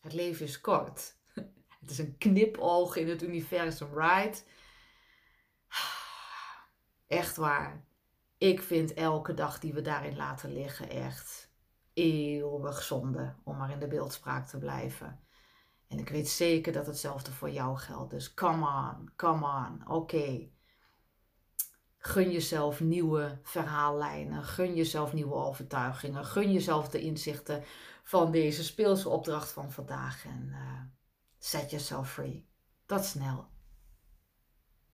het 0.00 0.12
leven 0.12 0.46
is 0.46 0.60
kort. 0.60 1.16
Het 1.80 1.90
is 1.90 1.98
een 1.98 2.18
knipoog 2.18 2.96
in 2.96 3.08
het 3.08 3.22
universum, 3.22 3.98
right? 3.98 4.44
Echt 7.06 7.36
waar. 7.36 7.84
Ik 8.38 8.62
vind 8.62 8.94
elke 8.94 9.34
dag 9.34 9.58
die 9.58 9.72
we 9.72 9.80
daarin 9.80 10.16
laten 10.16 10.52
liggen 10.52 10.90
echt 10.90 11.51
eeuwig 11.94 12.82
zonde, 12.82 13.34
om 13.44 13.56
maar 13.56 13.70
in 13.70 13.78
de 13.78 13.86
beeldspraak 13.86 14.46
te 14.46 14.58
blijven. 14.58 15.20
En 15.88 15.98
ik 15.98 16.08
weet 16.08 16.28
zeker 16.28 16.72
dat 16.72 16.86
hetzelfde 16.86 17.32
voor 17.32 17.50
jou 17.50 17.78
geldt. 17.78 18.10
Dus 18.10 18.34
come 18.34 18.66
on, 18.66 19.10
come 19.16 19.46
on, 19.46 19.88
oké. 19.88 20.50
Gun 21.98 22.30
jezelf 22.30 22.80
nieuwe 22.80 23.38
verhaallijnen, 23.42 24.42
gun 24.42 24.74
jezelf 24.74 25.12
nieuwe 25.12 25.34
overtuigingen, 25.34 26.24
gun 26.24 26.52
jezelf 26.52 26.88
de 26.88 27.00
inzichten 27.00 27.64
van 28.02 28.30
deze 28.30 28.64
speelse 28.64 29.08
opdracht 29.08 29.50
van 29.50 29.72
vandaag 29.72 30.24
en 30.24 30.48
uh, 30.50 30.80
set 31.38 31.70
yourself 31.70 32.12
free. 32.12 32.48
Tot 32.86 33.04
snel. 33.04 33.51